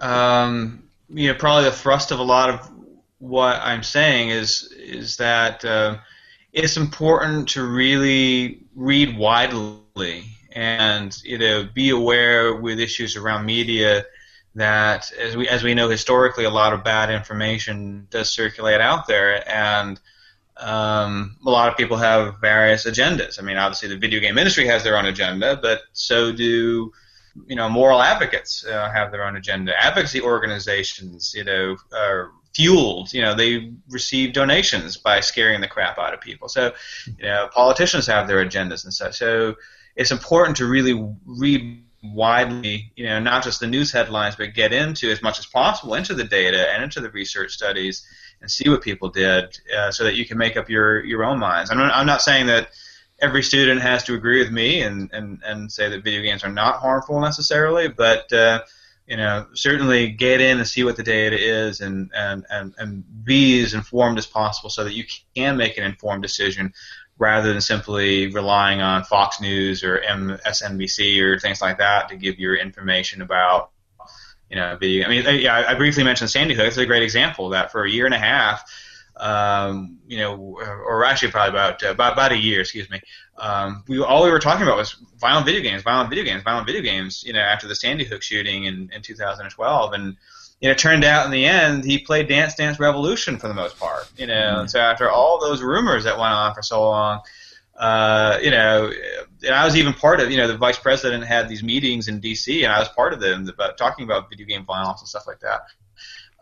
[0.00, 2.70] um, you know, probably the thrust of a lot of
[3.18, 5.98] what I'm saying is is that uh,
[6.52, 14.04] it's important to really read widely and you know be aware with issues around media
[14.54, 19.06] that as we as we know historically, a lot of bad information does circulate out
[19.06, 20.00] there, and
[20.56, 23.38] um, a lot of people have various agendas.
[23.38, 26.92] I mean, obviously, the video game industry has their own agenda, but so do
[27.46, 29.72] you know moral advocates uh, have their own agenda.
[29.80, 33.12] Advocacy organizations, you know, are fueled.
[33.12, 36.48] You know, they receive donations by scaring the crap out of people.
[36.48, 36.72] So,
[37.06, 39.18] you know, politicians have their agendas and such.
[39.18, 39.54] So,
[39.98, 40.94] it's important to really
[41.26, 45.46] read widely, you know, not just the news headlines, but get into as much as
[45.46, 48.06] possible into the data and into the research studies
[48.40, 51.40] and see what people did, uh, so that you can make up your your own
[51.40, 51.70] minds.
[51.70, 52.68] I'm not, I'm not saying that
[53.20, 56.52] every student has to agree with me and, and, and say that video games are
[56.52, 58.60] not harmful necessarily, but uh,
[59.08, 63.24] you know, certainly get in and see what the data is and, and, and, and
[63.24, 65.04] be as informed as possible so that you
[65.34, 66.72] can make an informed decision
[67.18, 72.38] rather than simply relying on Fox News or MSNBC or things like that to give
[72.38, 73.70] your information about
[74.48, 75.06] you know video.
[75.06, 76.66] I mean, yeah, I briefly mentioned Sandy Hook.
[76.66, 77.72] It's a great example of that.
[77.72, 78.64] For a year and a half,
[79.16, 83.00] um, you know, or actually probably about uh, about, about a year, excuse me.
[83.36, 86.66] Um, we all we were talking about was violent video games, violent video games, violent
[86.66, 87.24] video games.
[87.26, 90.16] You know, after the Sandy Hook shooting in, in 2012, and
[90.60, 93.54] you know, it turned out in the end he played Dance Dance Revolution for the
[93.54, 94.10] most part.
[94.16, 94.66] You know, mm-hmm.
[94.66, 97.20] so after all those rumors that went on for so long,
[97.78, 98.90] uh, you know,
[99.44, 102.18] and I was even part of, you know, the vice president had these meetings in
[102.18, 102.64] D.C.
[102.64, 105.40] and I was part of them about talking about video game violence and stuff like
[105.40, 105.60] that.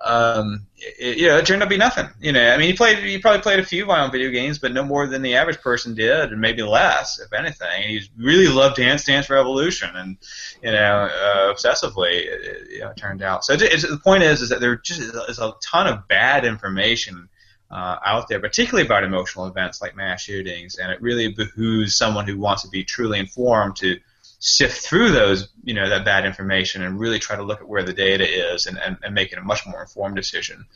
[0.04, 2.06] Um, it, you know, it turned out to be nothing.
[2.20, 4.72] You know, I mean, he played, he probably played a few violent video games, but
[4.72, 7.82] no more than the average person did, and maybe less, if anything.
[7.82, 10.18] He really loved Dance Dance Revolution, and
[10.62, 13.44] you know, uh, obsessively, it, you know, it turned out.
[13.44, 17.28] So it, the point is, is that there just is a ton of bad information
[17.70, 22.26] uh, out there, particularly about emotional events like mass shootings, and it really behooves someone
[22.26, 23.98] who wants to be truly informed to
[24.38, 27.82] sift through those, you know, that bad information and really try to look at where
[27.82, 30.66] the data is and, and, and make it a much more informed decision.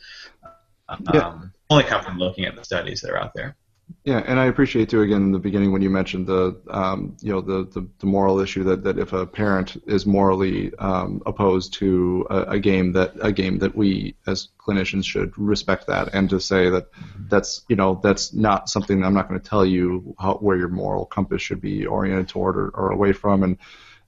[0.89, 1.39] Um, yeah.
[1.69, 3.55] Only come from looking at the studies that are out there.
[4.03, 7.31] Yeah, and I appreciate too again in the beginning when you mentioned the um, you
[7.31, 11.73] know the, the, the moral issue that, that if a parent is morally um, opposed
[11.75, 16.29] to a, a, game that a game that we as clinicians should respect that and
[16.29, 16.87] to say that
[17.29, 20.69] that's you know that's not something I'm not going to tell you how, where your
[20.69, 23.43] moral compass should be oriented toward or, or away from.
[23.43, 23.57] And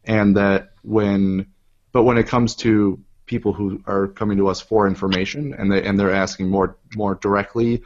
[0.05, 1.47] and that when
[1.91, 5.83] but when it comes to people who are coming to us for information and they
[5.83, 7.83] and they're asking more more directly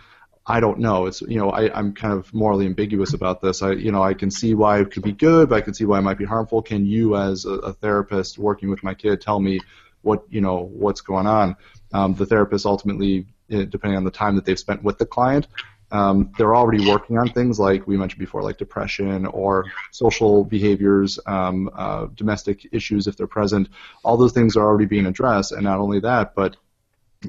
[0.49, 1.07] I don't know.
[1.07, 3.61] It's you know I, I'm kind of morally ambiguous about this.
[3.61, 5.84] I you know I can see why it could be good, but I can see
[5.86, 6.61] why it might be harmful.
[6.61, 9.60] Can you, as a, a therapist working with my kid, tell me
[10.03, 11.57] what you know what's going on?
[11.94, 15.48] Um, the therapist ultimately, eh, depending on the time that they've spent with the client,
[15.91, 21.19] um, they're already working on things like we mentioned before, like depression or social behaviors,
[21.26, 23.68] um, uh, domestic issues if they're present.
[24.03, 26.56] All those things are already being addressed, and not only that, but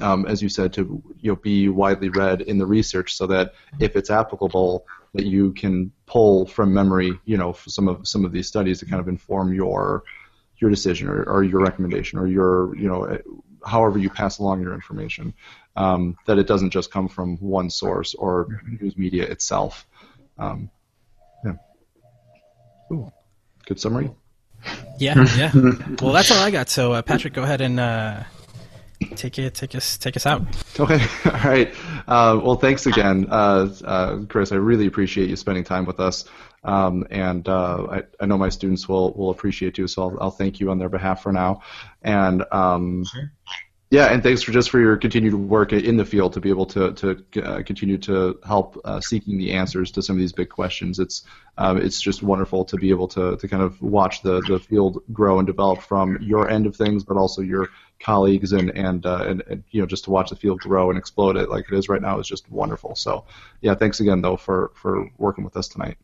[0.01, 3.55] um, as you said, to you know, be widely read in the research, so that
[3.81, 8.33] if it's applicable, that you can pull from memory, you know, some of some of
[8.33, 10.05] these studies to kind of inform your
[10.59, 13.19] your decision or, or your recommendation or your you know
[13.65, 15.35] however you pass along your information.
[15.77, 19.87] Um, that it doesn't just come from one source or news media itself.
[20.37, 20.71] Um,
[21.45, 21.55] yeah.
[22.91, 23.13] Ooh.
[23.65, 24.11] Good summary.
[24.99, 25.53] Yeah, yeah.
[26.03, 26.69] well, that's all I got.
[26.69, 28.25] So, uh, Patrick, go ahead and uh,
[29.17, 30.43] take it, take us, take us out.
[30.79, 31.75] Okay, all right.
[32.07, 34.53] Uh, well, thanks again, uh, uh, Chris.
[34.53, 36.25] I really appreciate you spending time with us,
[36.65, 39.87] um, and uh, I, I, know my students will will appreciate you.
[39.87, 41.63] So I'll, I'll thank you on their behalf for now.
[42.03, 43.33] And um, sure.
[43.91, 46.67] Yeah, and thanks for just for your continued work in the field to be able
[46.67, 50.51] to to uh, continue to help uh, seeking the answers to some of these big
[50.51, 50.99] questions.
[50.99, 51.25] It's
[51.57, 55.03] um, it's just wonderful to be able to to kind of watch the the field
[55.11, 59.25] grow and develop from your end of things, but also your colleagues and and, uh,
[59.27, 61.77] and, and you know just to watch the field grow and explode it like it
[61.77, 62.95] is right now is just wonderful.
[62.95, 63.25] So
[63.63, 65.97] yeah, thanks again though for for working with us tonight.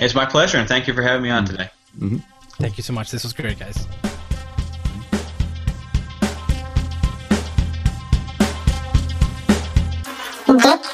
[0.00, 1.70] It's my pleasure, and thank you for having me on today.
[1.96, 2.18] Mm-hmm.
[2.60, 3.12] Thank you so much.
[3.12, 3.86] This was great, guys.
[10.58, 10.91] Get